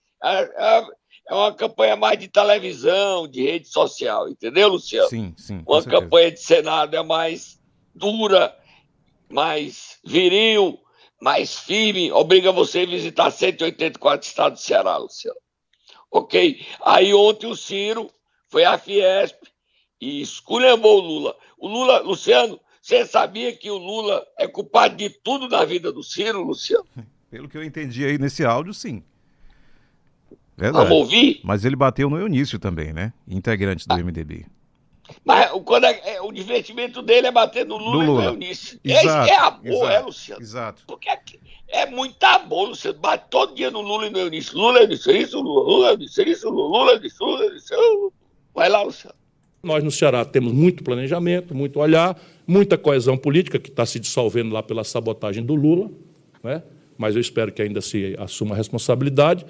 é, 1.30 1.34
uma 1.34 1.54
campanha 1.54 1.96
mais 1.96 2.18
de 2.18 2.28
televisão, 2.28 3.28
de 3.28 3.44
rede 3.44 3.68
social, 3.68 4.28
entendeu, 4.28 4.68
Luciano? 4.70 5.08
Sim, 5.10 5.34
sim. 5.38 5.63
Uma 5.68 5.82
certeza. 5.82 6.02
campanha 6.02 6.32
de 6.32 6.39
Senado 6.39 6.96
é 6.96 7.04
mais 7.04 7.60
dura, 7.94 8.58
mais 9.30 10.00
viril, 10.04 10.80
mais 11.22 11.60
firme, 11.60 12.12
obriga 12.12 12.52
você 12.52 12.80
a 12.80 12.86
visitar 12.86 13.30
184 13.30 14.28
estados 14.28 14.62
do 14.62 14.65
Ceará, 14.65 14.98
Luciano. 14.98 15.38
Ok? 16.12 16.65
Aí 16.84 17.13
ontem 17.13 17.46
o 17.46 17.56
Ciro 17.56 18.10
foi 18.48 18.63
à 18.63 18.78
Fiesp 18.78 19.38
e 20.02 20.22
esculhambou 20.22 20.98
o 20.98 21.02
Lula. 21.02 21.36
O 21.60 21.68
Lula, 21.68 22.00
Luciano, 22.00 22.60
você 22.82 23.06
sabia 23.06 23.56
que 23.56 23.70
o 23.70 23.78
Lula 23.78 24.26
é 24.38 24.48
culpado 24.48 24.96
de 24.96 25.10
tudo 25.10 25.48
na 25.48 25.63
vida 25.63 25.92
do 25.92 26.02
Ciro, 26.02 26.42
Luciano? 26.42 26.88
Pelo 27.30 27.48
que 27.48 27.56
eu 27.56 27.63
entendi 27.63 28.04
aí 28.04 28.18
nesse 28.18 28.44
áudio, 28.44 28.74
sim. 28.74 29.04
Verdade. 30.60 30.84
Vamos 30.88 31.04
ouvir? 31.04 31.39
Mas 31.43 31.65
ele 31.65 31.76
bateu 31.76 32.10
no 32.10 32.17
Eunício 32.17 32.60
também, 32.60 32.91
né? 32.93 33.13
Integrante 33.28 33.86
Ah. 33.89 33.95
do 33.95 34.02
MDB. 34.02 34.45
Mas 35.26 35.50
quando 35.65 35.86
é- 35.86 36.02
é- 36.15 36.22
o 36.22 36.32
divertimento 36.32 37.02
dele 37.02 37.28
é 37.28 37.32
bater 37.32 37.65
no 37.65 37.78
Lula, 37.78 37.91
Do 37.98 38.04
e 38.04 38.06
no 38.06 38.12
Lula. 38.13 38.26
Eunício. 38.26 38.80
Exato, 38.84 39.30
é 39.32 39.36
amor, 39.38 39.62
exato, 39.65 39.89
é, 39.91 40.00
Luciano? 40.02 40.41
Exato. 40.41 40.84
Porque 40.86 41.10
é, 41.10 41.19
é 41.69 41.86
muito 41.88 42.24
amor, 42.24 42.69
Luciano. 42.69 43.00
Bate 43.00 43.26
todo 43.30 43.56
dia 43.56 43.72
no 43.72 43.82
Lula 43.82 44.06
e 44.08 44.10
no 44.12 44.19
Eunício. 44.19 44.56
Lula, 44.56 44.82
Eunício, 44.82 45.12
isso, 45.15 45.39
Lula, 45.41 45.63
Lula, 45.63 45.91
Eunício, 45.93 46.28
isso, 46.30 46.50
Lula, 46.50 46.78
Lula, 46.78 46.91
Eunício, 46.93 47.26
Lula, 47.26 47.43
Eunício. 47.45 48.13
Vai 48.54 48.69
lá, 48.69 48.84
Luciano. 48.84 49.15
Nós 49.63 49.84
no 49.84 49.91
Ceará 49.91 50.24
temos 50.24 50.54
muito 50.54 50.84
planejamento, 50.84 51.56
muito 51.56 51.80
olhar, 51.80 52.15
muita 52.48 52.78
coesão 52.78 53.17
política 53.17 53.58
que 53.60 53.69
está 53.69 53.86
se 53.86 54.00
dissolvendo 54.00 54.54
lá 54.54 54.62
pela 54.63 54.84
sabotagem 54.84 55.43
do 55.43 55.54
Lula, 55.56 55.89
né? 56.43 56.63
mas 56.98 57.15
eu 57.15 57.22
espero 57.22 57.52
que 57.52 57.62
ainda 57.62 57.82
se 57.82 58.15
assuma 58.19 58.54
a 58.54 58.58
responsabilidade. 58.58 59.45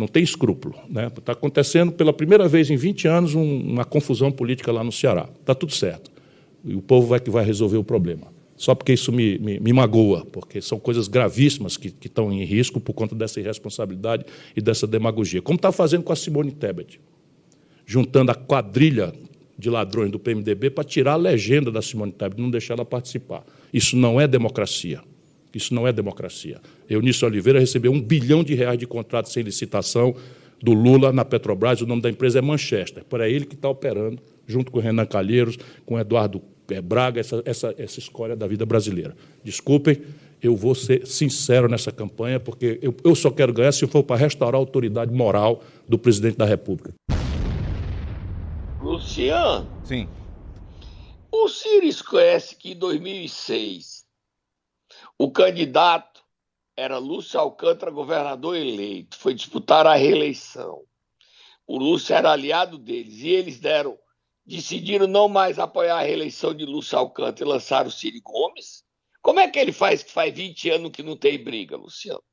Não 0.00 0.08
tem 0.08 0.22
escrúpulo. 0.22 0.74
Né? 0.88 1.06
Está 1.16 1.32
acontecendo 1.32 1.92
pela 1.92 2.12
primeira 2.12 2.48
vez 2.48 2.70
em 2.70 2.76
20 2.76 3.06
anos 3.06 3.34
um- 3.34 3.60
uma 3.60 3.84
confusão 3.84 4.32
política 4.32 4.72
lá 4.72 4.82
no 4.82 4.90
Ceará. 4.90 5.28
Está 5.38 5.54
tudo 5.54 5.72
certo. 5.72 6.10
E 6.64 6.74
o 6.74 6.80
povo 6.80 7.06
vai 7.06 7.20
que 7.20 7.28
vai 7.30 7.44
resolver 7.44 7.76
o 7.76 7.84
problema. 7.84 8.26
Só 8.56 8.74
porque 8.74 8.92
isso 8.92 9.10
me, 9.12 9.38
me, 9.38 9.60
me 9.60 9.72
magoa, 9.72 10.26
porque 10.26 10.60
são 10.60 10.78
coisas 10.78 11.08
gravíssimas 11.08 11.76
que, 11.76 11.90
que 11.90 12.08
estão 12.08 12.30
em 12.32 12.44
risco 12.44 12.80
por 12.80 12.92
conta 12.92 13.14
dessa 13.14 13.40
irresponsabilidade 13.40 14.24
e 14.56 14.60
dessa 14.60 14.86
demagogia. 14.86 15.40
Como 15.40 15.56
está 15.56 15.70
fazendo 15.72 16.02
com 16.02 16.12
a 16.12 16.16
Simone 16.16 16.50
Tebet, 16.52 17.00
juntando 17.86 18.30
a 18.30 18.34
quadrilha 18.34 19.12
de 19.58 19.68
ladrões 19.70 20.10
do 20.10 20.18
PMDB 20.18 20.70
para 20.70 20.84
tirar 20.84 21.12
a 21.12 21.16
legenda 21.16 21.70
da 21.70 21.82
Simone 21.82 22.12
Tebet, 22.12 22.40
não 22.40 22.50
deixar 22.50 22.74
ela 22.74 22.84
participar. 22.84 23.44
Isso 23.72 23.96
não 23.96 24.20
é 24.20 24.26
democracia. 24.26 25.00
Isso 25.54 25.74
não 25.74 25.86
é 25.86 25.92
democracia. 25.92 26.60
Eunício 26.88 27.26
Oliveira 27.26 27.58
recebeu 27.58 27.92
um 27.92 28.00
bilhão 28.00 28.44
de 28.44 28.54
reais 28.54 28.78
de 28.78 28.86
contrato 28.86 29.28
sem 29.28 29.42
licitação 29.42 30.14
do 30.62 30.72
Lula 30.72 31.12
na 31.12 31.24
Petrobras. 31.24 31.80
O 31.80 31.86
nome 31.86 32.02
da 32.02 32.10
empresa 32.10 32.38
é 32.38 32.42
Manchester. 32.42 33.04
Por 33.04 33.20
é 33.20 33.30
ele 33.30 33.44
que 33.44 33.54
está 33.54 33.68
operando, 33.68 34.20
junto 34.46 34.70
com 34.70 34.78
o 34.78 34.80
Renan 34.80 35.06
Calheiros, 35.06 35.58
com 35.86 35.94
o 35.94 35.98
Eduardo 35.98 36.42
eh, 36.70 36.80
Braga, 36.80 37.20
essa, 37.20 37.42
essa, 37.44 37.74
essa 37.76 37.98
escolha 37.98 38.36
da 38.36 38.46
vida 38.46 38.64
brasileira. 38.64 39.16
Desculpem, 39.42 40.00
eu 40.42 40.56
vou 40.56 40.74
ser 40.74 41.06
sincero 41.06 41.68
nessa 41.68 41.92
campanha, 41.92 42.38
porque 42.38 42.78
eu, 42.82 42.94
eu 43.04 43.14
só 43.14 43.30
quero 43.30 43.52
ganhar 43.52 43.72
se 43.72 43.86
for 43.86 44.02
para 44.02 44.16
restaurar 44.16 44.54
a 44.56 44.58
autoridade 44.58 45.12
moral 45.12 45.62
do 45.88 45.98
presidente 45.98 46.36
da 46.36 46.44
República. 46.44 46.94
Luciano. 48.80 49.68
Sim. 49.84 50.08
O 51.30 51.48
Ciro 51.48 51.86
esquece 51.86 52.56
que 52.56 52.72
em 52.72 52.76
2006 52.76 53.99
o 55.22 55.30
candidato 55.30 56.24
era 56.74 56.96
Lúcio 56.96 57.38
Alcântara, 57.38 57.90
governador 57.90 58.56
eleito, 58.56 59.18
foi 59.18 59.34
disputar 59.34 59.86
a 59.86 59.94
reeleição. 59.94 60.82
O 61.66 61.76
Lúcio 61.76 62.14
era 62.14 62.32
aliado 62.32 62.78
deles 62.78 63.18
e 63.18 63.28
eles 63.28 63.60
deram, 63.60 63.98
decidiram 64.46 65.06
não 65.06 65.28
mais 65.28 65.58
apoiar 65.58 65.98
a 65.98 66.02
reeleição 66.02 66.54
de 66.54 66.64
Lúcio 66.64 66.96
Alcântara 66.96 67.46
e 67.46 67.52
lançaram 67.52 67.88
o 67.88 67.92
Ciro 67.92 68.16
Gomes. 68.22 68.82
Como 69.20 69.40
é 69.40 69.46
que 69.46 69.58
ele 69.58 69.72
faz 69.72 70.02
que 70.02 70.10
faz 70.10 70.34
20 70.34 70.70
anos 70.70 70.90
que 70.90 71.02
não 71.02 71.18
tem 71.18 71.44
briga, 71.44 71.76
Luciano? 71.76 72.24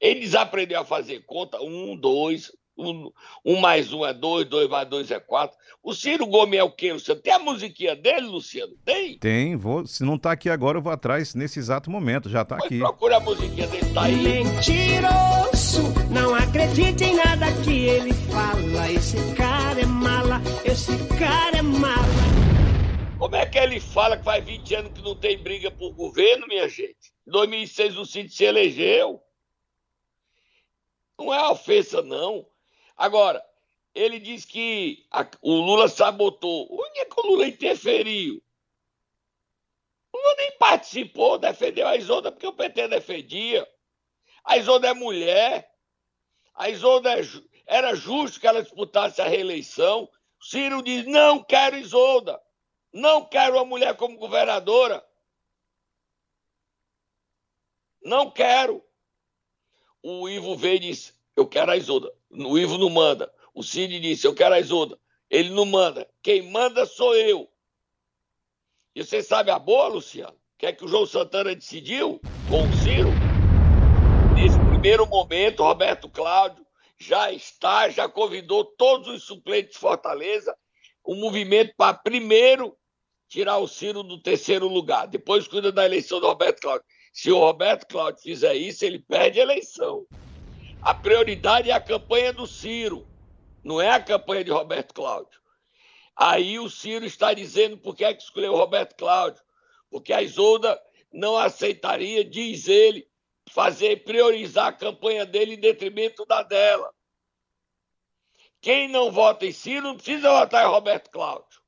Eles 0.00 0.36
aprenderam 0.36 0.82
a 0.82 0.84
fazer 0.84 1.24
conta, 1.26 1.60
um, 1.60 1.96
dois, 1.96 2.52
um, 2.76 3.10
um, 3.44 3.60
mais 3.60 3.92
um 3.92 4.04
é 4.04 4.12
dois, 4.12 4.46
dois 4.46 4.68
mais 4.68 4.88
dois 4.88 5.10
é 5.10 5.18
quatro. 5.18 5.56
O 5.82 5.94
Ciro 5.94 6.26
Gomes 6.26 6.58
é 6.58 6.62
o 6.62 6.70
quê, 6.70 6.92
Luciano? 6.92 7.20
Tem 7.20 7.32
a 7.32 7.38
musiquinha 7.38 7.96
dele, 7.96 8.26
Luciano? 8.26 8.74
Tem? 8.84 9.18
Tem. 9.18 9.56
Vou, 9.56 9.86
se 9.86 10.04
não 10.04 10.18
tá 10.18 10.32
aqui 10.32 10.50
agora, 10.50 10.78
eu 10.78 10.82
vou 10.82 10.92
atrás 10.92 11.34
nesse 11.34 11.58
exato 11.58 11.90
momento. 11.90 12.28
Já 12.28 12.44
tá 12.44 12.56
aqui. 12.56 12.78
Procura 12.78 13.16
a 13.16 13.20
musiquinha 13.20 13.66
dele, 13.68 13.94
tá 13.94 14.02
aí. 14.02 14.16
Mentiroso, 14.16 15.82
não 16.10 16.34
acredite 16.34 17.04
em 17.04 17.14
nada 17.16 17.46
que 17.64 17.86
ele 17.86 18.12
fala. 18.12 18.90
Esse 18.90 19.16
cara 19.34 19.80
é 19.80 19.86
mala, 19.86 20.40
esse 20.64 20.92
cara 21.18 21.58
é 21.58 21.62
mala. 21.62 22.26
Como 23.18 23.34
é 23.34 23.46
que 23.46 23.58
ele 23.58 23.80
fala 23.80 24.18
que 24.18 24.24
faz 24.24 24.44
20 24.44 24.74
anos 24.74 24.92
que 24.92 25.02
não 25.02 25.14
tem 25.14 25.38
briga 25.38 25.70
por 25.70 25.92
governo, 25.94 26.46
minha 26.46 26.68
gente? 26.68 27.14
Em 27.26 27.30
2006 27.30 27.96
o 27.96 28.04
Cid 28.04 28.28
se 28.28 28.44
elegeu. 28.44 29.20
Não 31.18 31.32
é 31.32 31.48
ofensa, 31.48 32.02
não. 32.02 32.46
Agora, 32.96 33.44
ele 33.94 34.18
diz 34.18 34.44
que 34.44 35.06
a, 35.10 35.26
o 35.42 35.54
Lula 35.54 35.88
sabotou. 35.88 36.68
Onde 36.70 37.00
é 37.00 37.04
que 37.04 37.20
o 37.20 37.26
Lula 37.26 37.46
interferiu? 37.46 38.42
O 40.12 40.16
Lula 40.16 40.34
nem 40.38 40.52
participou, 40.58 41.38
defendeu 41.38 41.86
a 41.86 41.96
Isolda 41.96 42.32
porque 42.32 42.46
o 42.46 42.52
PT 42.52 42.88
defendia. 42.88 43.68
A 44.44 44.56
Isolda 44.56 44.88
é 44.88 44.94
mulher. 44.94 45.70
A 46.54 46.70
Isolda 46.70 47.12
é, 47.18 47.22
era 47.66 47.94
justo 47.94 48.40
que 48.40 48.46
ela 48.46 48.62
disputasse 48.62 49.20
a 49.20 49.28
reeleição. 49.28 50.08
Ciro 50.40 50.82
diz: 50.82 51.04
não 51.04 51.42
quero 51.42 51.76
Isolda. 51.76 52.40
Não 52.92 53.26
quero 53.26 53.56
uma 53.56 53.64
mulher 53.64 53.94
como 53.96 54.16
governadora. 54.16 55.06
Não 58.02 58.30
quero. 58.30 58.82
O 60.02 60.28
Ivo 60.28 60.54
e 60.64 60.78
disse: 60.78 61.12
eu 61.34 61.46
quero 61.46 61.72
a 61.72 61.76
Isolda. 61.76 62.10
O 62.44 62.58
Ivo 62.58 62.76
não 62.76 62.90
manda. 62.90 63.32
O 63.54 63.62
Cid 63.62 63.98
disse: 64.00 64.26
Eu 64.26 64.34
quero 64.34 64.54
a 64.54 64.60
Isolda. 64.60 64.98
Ele 65.30 65.50
não 65.50 65.64
manda. 65.64 66.08
Quem 66.22 66.42
manda 66.42 66.84
sou 66.84 67.14
eu. 67.14 67.48
E 68.94 69.02
você 69.04 69.22
sabe 69.22 69.50
a 69.50 69.58
boa, 69.58 69.88
Luciano? 69.88 70.36
Que 70.58 70.66
é 70.66 70.72
que 70.72 70.84
o 70.84 70.88
João 70.88 71.06
Santana 71.06 71.54
decidiu 71.54 72.20
com 72.48 72.62
o 72.62 72.72
Ciro? 72.76 73.10
Nesse 74.34 74.58
primeiro 74.70 75.06
momento, 75.06 75.62
Roberto 75.62 76.08
Cláudio 76.08 76.64
já 76.98 77.30
está, 77.30 77.88
já 77.88 78.08
convidou 78.08 78.64
todos 78.64 79.08
os 79.08 79.24
suplentes 79.24 79.72
de 79.72 79.78
Fortaleza, 79.78 80.56
o 81.04 81.14
um 81.14 81.20
movimento 81.20 81.74
para 81.76 81.96
primeiro 81.96 82.76
tirar 83.28 83.58
o 83.58 83.68
Ciro 83.68 84.02
do 84.02 84.20
terceiro 84.20 84.66
lugar. 84.66 85.06
Depois 85.06 85.46
cuida 85.46 85.70
da 85.70 85.84
eleição 85.84 86.20
do 86.20 86.26
Roberto 86.26 86.60
Cláudio. 86.60 86.86
Se 87.12 87.30
o 87.30 87.38
Roberto 87.38 87.86
Cláudio 87.86 88.22
fizer 88.22 88.54
isso, 88.54 88.84
ele 88.84 88.98
perde 88.98 89.40
a 89.40 89.42
eleição. 89.42 90.06
A 90.82 90.94
prioridade 90.94 91.70
é 91.70 91.72
a 91.72 91.80
campanha 91.80 92.32
do 92.32 92.46
Ciro, 92.46 93.06
não 93.62 93.80
é 93.80 93.90
a 93.90 94.02
campanha 94.02 94.44
de 94.44 94.50
Roberto 94.50 94.94
Cláudio. 94.94 95.40
Aí 96.16 96.58
o 96.58 96.70
Ciro 96.70 97.04
está 97.04 97.34
dizendo 97.34 97.76
por 97.76 97.94
que 97.94 98.04
é 98.04 98.14
que 98.14 98.22
escolheu 98.22 98.56
Roberto 98.56 98.96
Cláudio. 98.96 99.42
Porque 99.90 100.12
a 100.12 100.22
Isolda 100.22 100.80
não 101.12 101.36
aceitaria, 101.36 102.24
diz 102.24 102.68
ele, 102.68 103.06
fazer 103.50 104.04
priorizar 104.04 104.68
a 104.68 104.72
campanha 104.72 105.26
dele 105.26 105.54
em 105.54 105.60
detrimento 105.60 106.24
da 106.24 106.42
dela. 106.42 106.92
Quem 108.60 108.88
não 108.88 109.12
vota 109.12 109.46
em 109.46 109.52
Ciro 109.52 109.88
não 109.88 109.96
precisa 109.96 110.30
votar 110.30 110.64
em 110.64 110.68
Roberto 110.70 111.10
Cláudio. 111.10 111.60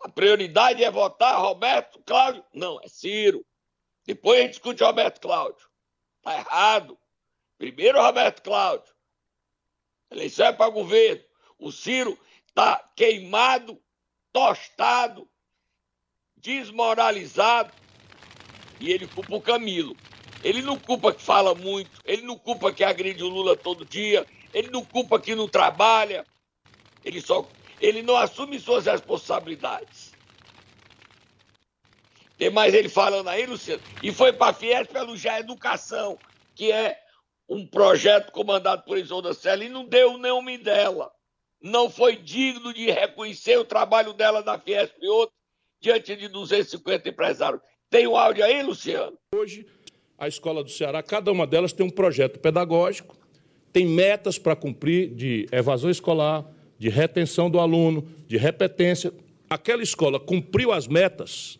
A 0.00 0.08
prioridade 0.08 0.84
é 0.84 0.90
votar 0.90 1.40
Roberto 1.40 2.00
Cláudio? 2.04 2.44
Não, 2.52 2.80
é 2.82 2.88
Ciro. 2.88 3.44
Depois 4.06 4.38
a 4.38 4.42
gente 4.42 4.50
discute 4.52 4.84
Roberto 4.84 5.20
Cláudio. 5.20 5.68
Está 6.18 6.36
errado. 6.36 6.98
Primeiro, 7.58 8.00
Roberto 8.00 8.42
Cláudio. 8.42 8.94
Eleição 10.10 10.46
é 10.46 10.52
para 10.52 10.70
governo. 10.70 11.22
O 11.58 11.72
Ciro 11.72 12.18
está 12.46 12.76
queimado, 12.94 13.78
tostado, 14.32 15.28
desmoralizado. 16.36 17.74
E 18.80 18.92
ele 18.92 19.08
culpa 19.08 19.34
o 19.34 19.42
Camilo. 19.42 19.96
Ele 20.42 20.62
não 20.62 20.78
culpa 20.78 21.12
que 21.12 21.20
fala 21.20 21.52
muito, 21.52 22.00
ele 22.04 22.22
não 22.22 22.38
culpa 22.38 22.72
que 22.72 22.84
agride 22.84 23.24
o 23.24 23.28
Lula 23.28 23.56
todo 23.56 23.84
dia, 23.84 24.24
ele 24.54 24.70
não 24.70 24.84
culpa 24.84 25.18
que 25.18 25.34
não 25.34 25.48
trabalha, 25.48 26.24
ele 27.04 27.20
só 27.20 27.44
ele 27.80 28.02
não 28.02 28.16
assume 28.16 28.58
suas 28.60 28.86
responsabilidades. 28.86 30.12
Tem 32.36 32.50
mais 32.50 32.72
ele 32.72 32.88
falando 32.88 33.28
aí, 33.28 33.46
Luciano. 33.46 33.82
E 34.00 34.12
foi 34.12 34.32
para 34.32 34.50
a 34.50 34.54
Fiesp 34.54 34.92
pelo 34.92 35.16
Já 35.16 35.40
Educação, 35.40 36.16
que 36.54 36.70
é 36.70 37.02
um 37.48 37.66
projeto 37.66 38.30
comandado 38.30 38.82
por 38.84 38.98
Isolda 38.98 39.32
Sela 39.32 39.64
e 39.64 39.68
não 39.68 39.84
deu 39.84 40.18
nenhuma 40.18 40.56
dela. 40.58 41.10
Não 41.60 41.88
foi 41.88 42.16
digno 42.16 42.72
de 42.74 42.90
reconhecer 42.90 43.58
o 43.58 43.64
trabalho 43.64 44.12
dela 44.12 44.42
na 44.42 44.58
Fiesp 44.58 44.94
e 45.00 45.08
outro 45.08 45.34
diante 45.80 46.14
de 46.14 46.28
250 46.28 47.08
empresários. 47.08 47.62
Tem 47.90 48.06
o 48.06 48.12
um 48.12 48.16
áudio 48.16 48.44
aí, 48.44 48.62
Luciano? 48.62 49.16
Hoje, 49.34 49.66
a 50.18 50.28
escola 50.28 50.62
do 50.62 50.70
Ceará, 50.70 51.02
cada 51.02 51.32
uma 51.32 51.46
delas 51.46 51.72
tem 51.72 51.86
um 51.86 51.90
projeto 51.90 52.38
pedagógico, 52.38 53.16
tem 53.72 53.86
metas 53.86 54.38
para 54.38 54.54
cumprir 54.54 55.14
de 55.14 55.46
evasão 55.50 55.90
escolar, 55.90 56.44
de 56.78 56.88
retenção 56.88 57.50
do 57.50 57.58
aluno, 57.58 58.06
de 58.26 58.36
repetência. 58.36 59.12
Aquela 59.48 59.82
escola 59.82 60.20
cumpriu 60.20 60.70
as 60.70 60.86
metas, 60.86 61.58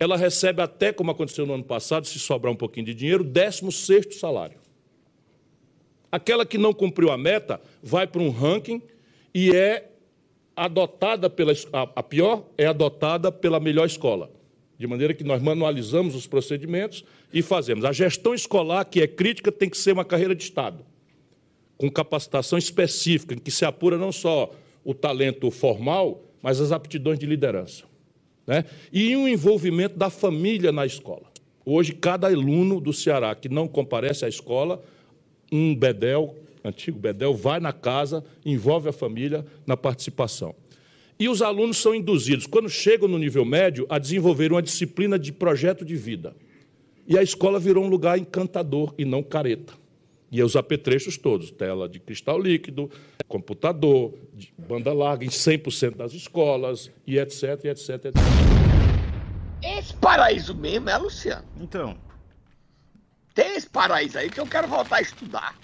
ela 0.00 0.16
recebe 0.16 0.62
até, 0.62 0.92
como 0.92 1.10
aconteceu 1.10 1.44
no 1.44 1.54
ano 1.54 1.64
passado, 1.64 2.06
se 2.06 2.18
sobrar 2.18 2.52
um 2.52 2.56
pouquinho 2.56 2.86
de 2.86 2.94
dinheiro, 2.94 3.24
16º 3.24 4.12
salário. 4.12 4.67
Aquela 6.10 6.46
que 6.46 6.56
não 6.56 6.72
cumpriu 6.72 7.10
a 7.10 7.18
meta 7.18 7.60
vai 7.82 8.06
para 8.06 8.22
um 8.22 8.30
ranking 8.30 8.80
e 9.34 9.54
é 9.54 9.90
adotada 10.56 11.28
pela. 11.28 11.52
A, 11.72 12.02
pior 12.02 12.44
é 12.56 12.66
adotada 12.66 13.30
pela 13.30 13.60
melhor 13.60 13.86
escola. 13.86 14.30
De 14.78 14.86
maneira 14.86 15.12
que 15.12 15.24
nós 15.24 15.42
manualizamos 15.42 16.14
os 16.14 16.26
procedimentos 16.26 17.04
e 17.32 17.42
fazemos. 17.42 17.84
A 17.84 17.92
gestão 17.92 18.32
escolar, 18.32 18.84
que 18.84 19.00
é 19.00 19.06
crítica, 19.06 19.50
tem 19.50 19.68
que 19.68 19.76
ser 19.76 19.92
uma 19.92 20.04
carreira 20.04 20.34
de 20.34 20.44
Estado, 20.44 20.84
com 21.76 21.90
capacitação 21.90 22.58
específica, 22.58 23.34
em 23.34 23.38
que 23.38 23.50
se 23.50 23.64
apura 23.64 23.98
não 23.98 24.12
só 24.12 24.52
o 24.84 24.94
talento 24.94 25.50
formal, 25.50 26.22
mas 26.40 26.60
as 26.60 26.70
aptidões 26.70 27.18
de 27.18 27.26
liderança. 27.26 27.84
Né? 28.46 28.64
E 28.92 29.14
um 29.16 29.28
envolvimento 29.28 29.98
da 29.98 30.08
família 30.08 30.72
na 30.72 30.86
escola. 30.86 31.28
Hoje, 31.66 31.92
cada 31.92 32.28
aluno 32.28 32.80
do 32.80 32.92
Ceará 32.92 33.34
que 33.34 33.48
não 33.48 33.68
comparece 33.68 34.24
à 34.24 34.28
escola 34.28 34.82
um 35.50 35.74
bedel, 35.74 36.36
antigo 36.64 36.98
bedel, 36.98 37.34
vai 37.34 37.60
na 37.60 37.72
casa, 37.72 38.24
envolve 38.44 38.88
a 38.88 38.92
família 38.92 39.44
na 39.66 39.76
participação. 39.76 40.54
E 41.18 41.28
os 41.28 41.42
alunos 41.42 41.78
são 41.78 41.94
induzidos, 41.94 42.46
quando 42.46 42.68
chegam 42.68 43.08
no 43.08 43.18
nível 43.18 43.44
médio, 43.44 43.86
a 43.88 43.98
desenvolver 43.98 44.52
uma 44.52 44.62
disciplina 44.62 45.18
de 45.18 45.32
projeto 45.32 45.84
de 45.84 45.96
vida. 45.96 46.34
E 47.08 47.18
a 47.18 47.22
escola 47.22 47.58
virou 47.58 47.84
um 47.84 47.88
lugar 47.88 48.18
encantador 48.18 48.94
e 48.96 49.04
não 49.04 49.22
careta. 49.22 49.72
E 50.30 50.42
os 50.42 50.54
apetrechos 50.54 51.16
todos, 51.16 51.50
tela 51.50 51.88
de 51.88 51.98
cristal 51.98 52.38
líquido, 52.38 52.90
computador, 53.26 54.14
banda 54.58 54.92
larga 54.92 55.24
em 55.24 55.28
100% 55.28 55.96
das 55.96 56.12
escolas, 56.12 56.90
e 57.06 57.18
etc, 57.18 57.64
etc, 57.64 57.88
etc. 57.88 58.14
Esse 59.62 59.94
paraíso 59.94 60.54
mesmo 60.54 60.88
é, 60.88 60.98
Luciano? 60.98 61.44
Então. 61.60 61.96
Tem 63.38 63.54
esse 63.54 63.70
paraíso 63.70 64.18
aí 64.18 64.28
que 64.28 64.40
eu 64.40 64.46
quero 64.48 64.66
voltar 64.66 64.96
a 64.96 65.00
estudar. 65.00 65.54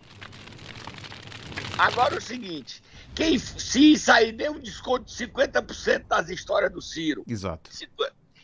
Agora 1.76 2.16
o 2.16 2.20
seguinte, 2.20 2.80
quem, 3.16 3.36
se 3.36 3.94
isso 3.94 4.12
aí 4.12 4.30
deu 4.30 4.52
um 4.52 4.60
desconto 4.60 5.06
de 5.06 5.26
50% 5.26 6.06
das 6.06 6.28
histórias 6.28 6.70
do 6.70 6.80
Ciro. 6.80 7.24
Exato. 7.26 7.68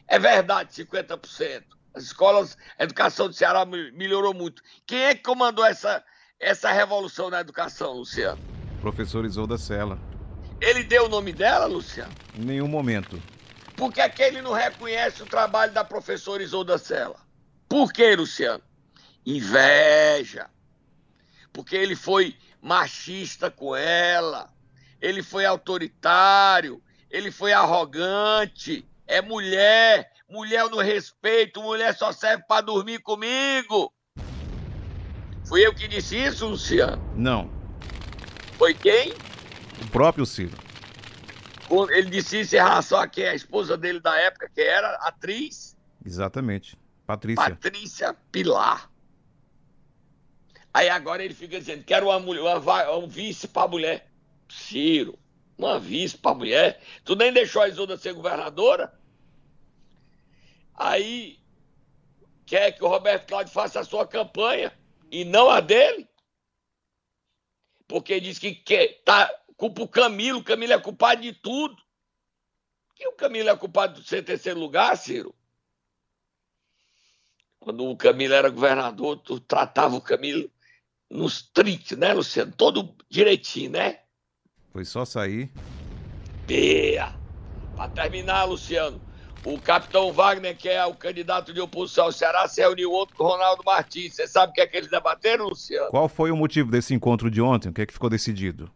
É 0.08 0.18
verdade, 0.18 0.72
50%. 0.72 1.62
As 1.94 2.02
escolas, 2.02 2.58
a 2.76 2.82
educação 2.82 3.28
do 3.28 3.32
Ceará 3.32 3.64
melhorou 3.64 4.34
muito. 4.34 4.64
Quem 4.84 4.98
é 4.98 5.14
que 5.14 5.22
comandou 5.22 5.64
essa, 5.64 6.02
essa 6.40 6.72
revolução 6.72 7.30
na 7.30 7.38
educação, 7.38 7.92
Luciano? 7.92 8.42
Professor 8.80 9.24
Isolda 9.24 9.56
Sela. 9.56 9.96
Ele 10.60 10.82
deu 10.82 11.04
o 11.04 11.08
nome 11.08 11.32
dela, 11.32 11.66
Luciano? 11.66 12.12
Em 12.36 12.44
nenhum 12.44 12.66
momento. 12.66 13.22
Por 13.76 13.92
que, 13.92 14.00
é 14.00 14.08
que 14.08 14.24
ele 14.24 14.42
não 14.42 14.52
reconhece 14.52 15.22
o 15.22 15.26
trabalho 15.26 15.72
da 15.72 15.84
professora 15.84 16.42
Isolda 16.42 16.76
Sela? 16.78 17.20
Por 17.68 17.92
que, 17.92 18.16
Luciano? 18.16 18.60
Inveja. 19.24 20.48
Porque 21.52 21.76
ele 21.76 21.96
foi 21.96 22.36
machista 22.60 23.50
com 23.50 23.74
ela, 23.74 24.52
ele 25.00 25.22
foi 25.22 25.44
autoritário, 25.44 26.82
ele 27.10 27.30
foi 27.30 27.52
arrogante, 27.52 28.86
é 29.06 29.20
mulher, 29.20 30.10
mulher 30.28 30.60
eu 30.60 30.70
não 30.70 30.78
respeito, 30.78 31.62
mulher 31.62 31.96
só 31.96 32.12
serve 32.12 32.44
para 32.46 32.60
dormir 32.60 33.00
comigo. 33.00 33.92
Fui 35.46 35.66
eu 35.66 35.74
que 35.74 35.88
disse 35.88 36.16
isso, 36.16 36.46
Luciano? 36.46 37.02
Não. 37.16 37.50
Foi 38.56 38.74
quem? 38.74 39.12
O 39.82 39.90
próprio 39.90 40.24
Ciro. 40.24 40.56
Ele 41.90 42.10
disse 42.10 42.40
isso 42.40 42.54
em 42.56 42.58
relação 42.58 42.98
a 42.98 43.08
quem? 43.08 43.26
A 43.26 43.34
esposa 43.34 43.76
dele 43.76 44.00
da 44.00 44.16
época, 44.16 44.50
que 44.52 44.60
era 44.60 44.94
atriz? 45.02 45.76
Exatamente. 46.04 46.78
Patrícia. 47.06 47.50
Patrícia 47.50 48.16
Pilar. 48.30 48.89
Aí 50.72 50.88
agora 50.88 51.24
ele 51.24 51.34
fica 51.34 51.58
dizendo: 51.58 51.84
quero 51.84 52.06
uma 52.06 52.18
mulher, 52.18 52.42
uma, 52.42 52.96
um 52.96 53.08
vice 53.08 53.48
para 53.48 53.68
mulher. 53.68 54.10
Ciro, 54.48 55.18
uma 55.58 55.78
vice 55.78 56.16
para 56.16 56.34
mulher. 56.34 56.80
Tu 57.04 57.14
nem 57.14 57.32
deixou 57.32 57.62
a 57.62 57.68
Isolda 57.68 57.96
ser 57.96 58.12
governadora? 58.12 58.98
Aí 60.74 61.38
quer 62.46 62.72
que 62.72 62.82
o 62.82 62.88
Roberto 62.88 63.28
Cláudio 63.28 63.52
faça 63.52 63.80
a 63.80 63.84
sua 63.84 64.06
campanha 64.06 64.72
e 65.10 65.24
não 65.24 65.50
a 65.50 65.60
dele, 65.60 66.08
porque 67.86 68.20
diz 68.20 68.38
que 68.38 68.54
quer, 68.54 69.02
tá, 69.04 69.28
culpa 69.56 69.82
o 69.82 69.88
Camilo, 69.88 70.38
o 70.38 70.44
Camilo 70.44 70.72
é 70.72 70.78
culpado 70.78 71.20
de 71.20 71.32
tudo. 71.32 71.76
Que 72.94 73.06
o 73.08 73.12
Camilo 73.12 73.48
é 73.48 73.56
culpado 73.56 74.00
de 74.00 74.08
ser 74.08 74.22
terceiro 74.22 74.58
lugar, 74.58 74.96
Ciro? 74.96 75.34
Quando 77.58 77.86
o 77.86 77.96
Camilo 77.96 78.34
era 78.34 78.48
governador, 78.48 79.18
tu 79.18 79.38
tratava 79.38 79.96
o 79.96 80.00
Camilo 80.00 80.50
nos 81.10 81.42
trinques, 81.42 81.98
né, 81.98 82.12
Luciano? 82.12 82.52
Todo 82.56 82.94
direitinho, 83.08 83.72
né? 83.72 83.98
Foi 84.72 84.84
só 84.84 85.04
sair. 85.04 85.50
Pia! 86.46 87.12
Para 87.76 87.88
terminar, 87.88 88.44
Luciano, 88.44 89.00
o 89.44 89.58
capitão 89.58 90.12
Wagner, 90.12 90.56
que 90.56 90.68
é 90.68 90.84
o 90.84 90.94
candidato 90.94 91.52
de 91.52 91.60
oposição 91.60 92.04
ao 92.04 92.12
Ceará, 92.12 92.46
se 92.46 92.60
reuniu 92.60 92.92
ontem 92.92 93.14
com 93.14 93.24
o 93.24 93.28
Ronaldo 93.28 93.62
Martins. 93.64 94.14
Você 94.14 94.26
sabe 94.26 94.52
o 94.52 94.54
que 94.54 94.60
é 94.60 94.66
que 94.66 94.76
eles 94.76 94.90
debateram, 94.90 95.48
Luciano? 95.48 95.90
Qual 95.90 96.08
foi 96.08 96.30
o 96.30 96.36
motivo 96.36 96.70
desse 96.70 96.94
encontro 96.94 97.30
de 97.30 97.40
ontem? 97.40 97.70
O 97.70 97.72
que 97.72 97.82
é 97.82 97.86
que 97.86 97.92
ficou 97.92 98.10
decidido? 98.10 98.70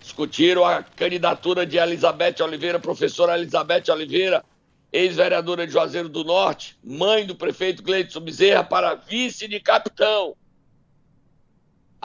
Discutiram 0.00 0.64
a 0.64 0.82
candidatura 0.82 1.66
de 1.66 1.78
Elizabeth 1.78 2.36
Oliveira, 2.40 2.78
professora 2.78 3.36
Elizabeth 3.36 3.90
Oliveira, 3.90 4.44
ex-vereadora 4.92 5.66
de 5.66 5.72
Juazeiro 5.72 6.08
do 6.08 6.22
Norte, 6.22 6.78
mãe 6.84 7.26
do 7.26 7.34
prefeito 7.34 7.82
Gleidson 7.82 8.20
Bezerra, 8.20 8.62
para 8.62 8.94
vice 8.94 9.48
de 9.48 9.58
capitão. 9.58 10.36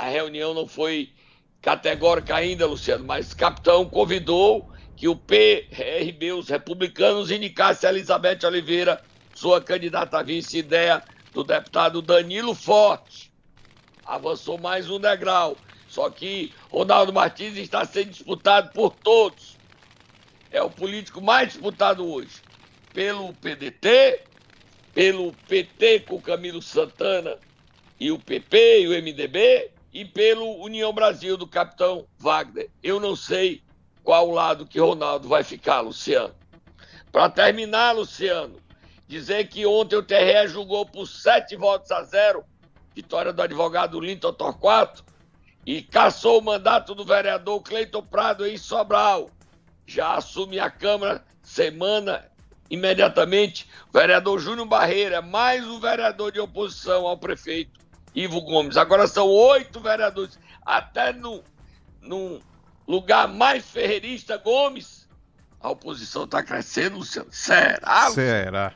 A 0.01 0.05
reunião 0.05 0.51
não 0.55 0.67
foi 0.67 1.13
categórica 1.61 2.35
ainda, 2.35 2.65
Luciano, 2.65 3.05
mas 3.05 3.35
capitão 3.35 3.87
convidou 3.87 4.67
que 4.95 5.07
o 5.07 5.15
PRB, 5.15 6.31
os 6.31 6.49
republicanos, 6.49 7.29
indicasse 7.29 7.85
a 7.85 7.91
Elizabeth 7.91 8.39
Oliveira, 8.43 8.99
sua 9.35 9.61
candidata 9.61 10.17
a 10.17 10.23
vice, 10.23 10.57
ideia 10.57 11.03
do 11.31 11.43
deputado 11.43 12.01
Danilo 12.01 12.55
Forte. 12.55 13.31
Avançou 14.03 14.57
mais 14.57 14.89
um 14.89 14.99
degrau. 14.99 15.55
Só 15.87 16.09
que 16.09 16.51
Ronaldo 16.71 17.13
Martins 17.13 17.55
está 17.57 17.85
sendo 17.85 18.09
disputado 18.09 18.71
por 18.73 18.95
todos. 19.03 19.55
É 20.49 20.63
o 20.63 20.69
político 20.71 21.21
mais 21.21 21.49
disputado 21.49 22.11
hoje. 22.11 22.41
Pelo 22.91 23.35
PDT, 23.35 24.23
pelo 24.95 25.31
PT 25.47 25.99
com 25.99 26.19
Camilo 26.19 26.59
Santana 26.59 27.37
e 27.99 28.11
o 28.11 28.17
PP 28.17 28.81
e 28.81 28.87
o 28.87 28.99
MDB, 28.99 29.69
e 29.93 30.05
pelo 30.05 30.63
União 30.63 30.93
Brasil 30.93 31.35
do 31.35 31.47
capitão 31.47 32.07
Wagner. 32.17 32.69
Eu 32.81 32.99
não 32.99 33.15
sei 33.15 33.61
qual 34.03 34.29
lado 34.31 34.65
que 34.65 34.79
Ronaldo 34.79 35.27
vai 35.27 35.43
ficar, 35.43 35.81
Luciano. 35.81 36.33
Para 37.11 37.29
terminar, 37.29 37.91
Luciano, 37.91 38.57
dizer 39.07 39.47
que 39.49 39.65
ontem 39.65 39.97
o 39.97 40.03
TRE 40.03 40.47
julgou 40.47 40.85
por 40.85 41.05
sete 41.05 41.55
votos 41.55 41.91
a 41.91 42.03
zero, 42.03 42.43
vitória 42.95 43.33
do 43.33 43.41
advogado 43.41 43.99
Linton 43.99 44.33
Torquato, 44.33 45.03
e 45.65 45.81
cassou 45.81 46.39
o 46.39 46.43
mandato 46.43 46.95
do 46.95 47.03
vereador 47.03 47.61
Cleiton 47.61 48.01
Prado 48.01 48.47
em 48.47 48.57
Sobral. 48.57 49.29
Já 49.85 50.15
assume 50.15 50.59
a 50.59 50.69
Câmara 50.69 51.23
semana 51.43 52.31
imediatamente 52.69 53.67
vereador 53.93 54.39
Júnior 54.39 54.65
Barreira, 54.65 55.21
mais 55.21 55.67
um 55.67 55.79
vereador 55.79 56.31
de 56.31 56.39
oposição 56.39 57.05
ao 57.05 57.17
prefeito 57.17 57.80
Ivo 58.15 58.41
Gomes. 58.41 58.77
Agora 58.77 59.07
são 59.07 59.27
oito 59.27 59.79
vereadores, 59.79 60.39
até 60.65 61.13
no, 61.13 61.43
no 62.01 62.39
lugar 62.87 63.27
mais 63.27 63.65
ferreirista, 63.65 64.37
Gomes. 64.37 65.07
A 65.59 65.69
oposição 65.69 66.23
está 66.23 66.41
crescendo, 66.41 66.97
Luciano. 66.97 67.29
Será? 67.31 68.09
Será? 68.09 68.73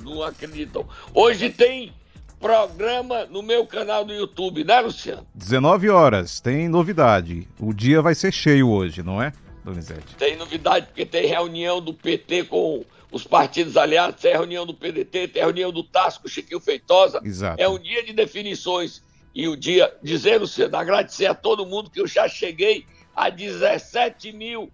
Não 0.00 0.22
acreditam. 0.22 0.86
Hoje 1.14 1.50
tem 1.50 1.92
programa 2.38 3.24
no 3.26 3.42
meu 3.42 3.66
canal 3.66 4.04
do 4.04 4.12
YouTube, 4.12 4.64
né, 4.64 4.80
Luciano? 4.80 5.26
19 5.34 5.90
horas, 5.90 6.40
tem 6.40 6.68
novidade. 6.68 7.48
O 7.58 7.72
dia 7.72 8.00
vai 8.00 8.14
ser 8.14 8.32
cheio 8.32 8.68
hoje, 8.68 9.02
não 9.02 9.20
é, 9.20 9.32
Donizete? 9.68 10.16
Tem 10.16 10.36
novidade, 10.36 10.86
porque 10.86 11.04
tem 11.04 11.26
reunião 11.26 11.80
do 11.80 11.92
PT 11.92 12.44
com 12.44 12.84
os 13.10 13.24
partidos 13.24 13.76
aliados, 13.76 14.20
tem 14.20 14.32
reunião 14.32 14.66
do 14.66 14.74
PDT, 14.74 15.28
tem 15.28 15.42
reunião 15.42 15.72
do 15.72 15.82
Tasco, 15.82 16.28
Chiquinho 16.28 16.60
Feitosa. 16.60 17.20
Exato. 17.24 17.60
É 17.60 17.68
um 17.68 17.78
dia 17.78 18.02
de 18.02 18.12
definições. 18.12 19.02
E 19.34 19.46
o 19.46 19.56
dia, 19.56 19.94
dizer, 20.02 20.40
Luciano, 20.40 20.76
agradecer 20.76 21.26
a 21.26 21.34
todo 21.34 21.64
mundo 21.64 21.90
que 21.90 22.00
eu 22.00 22.06
já 22.06 22.28
cheguei 22.28 22.86
a 23.14 23.30
17 23.30 24.32
mil 24.32 24.70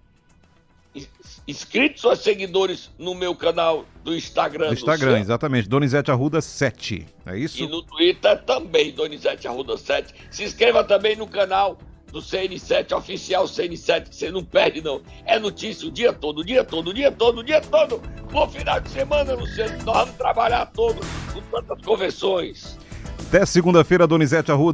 inscritos 1.47 2.05
ou 2.05 2.15
seguidores 2.15 2.91
no 2.99 3.15
meu 3.15 3.35
canal 3.35 3.85
do 4.05 4.15
Instagram. 4.15 4.69
Do 4.69 4.75
Instagram, 4.75 5.07
Luciano. 5.07 5.25
exatamente. 5.25 5.69
Donizete 5.69 6.11
Arruda 6.11 6.41
7, 6.41 7.07
é 7.27 7.39
isso? 7.39 7.63
E 7.63 7.67
no 7.67 7.83
Twitter 7.83 8.43
também, 8.45 8.93
Donizete 8.93 9.49
Arruda 9.49 9.77
7. 9.77 10.15
Se 10.31 10.45
inscreva 10.45 10.85
também 10.85 11.17
no 11.17 11.27
canal 11.27 11.79
do 12.15 12.21
CN7, 12.21 12.97
oficial 12.97 13.45
CN7, 13.45 14.09
que 14.09 14.15
você 14.15 14.31
não 14.31 14.45
perde, 14.45 14.81
não. 14.81 15.03
É 15.27 15.37
notícia 15.37 15.89
o 15.89 15.91
dia 15.91 16.13
todo, 16.13 16.39
o 16.39 16.45
dia 16.45 16.63
todo, 16.63 16.91
o 16.91 16.95
dia 16.95 17.11
todo, 17.11 17.41
o 17.41 17.43
dia 17.43 17.61
todo. 17.61 18.01
Bom 18.31 18.49
final 18.49 18.79
de 18.79 18.89
semana, 18.89 19.35
Luciano. 19.35 19.77
Nós 19.85 19.97
vamos 19.97 20.15
trabalhar 20.15 20.67
todo 20.67 21.01
com 21.33 21.41
tantas 21.51 21.85
convenções. 21.85 22.79
Até 23.27 23.45
segunda-feira, 23.45 24.07
Donizete 24.07 24.53
Arruda. 24.53 24.73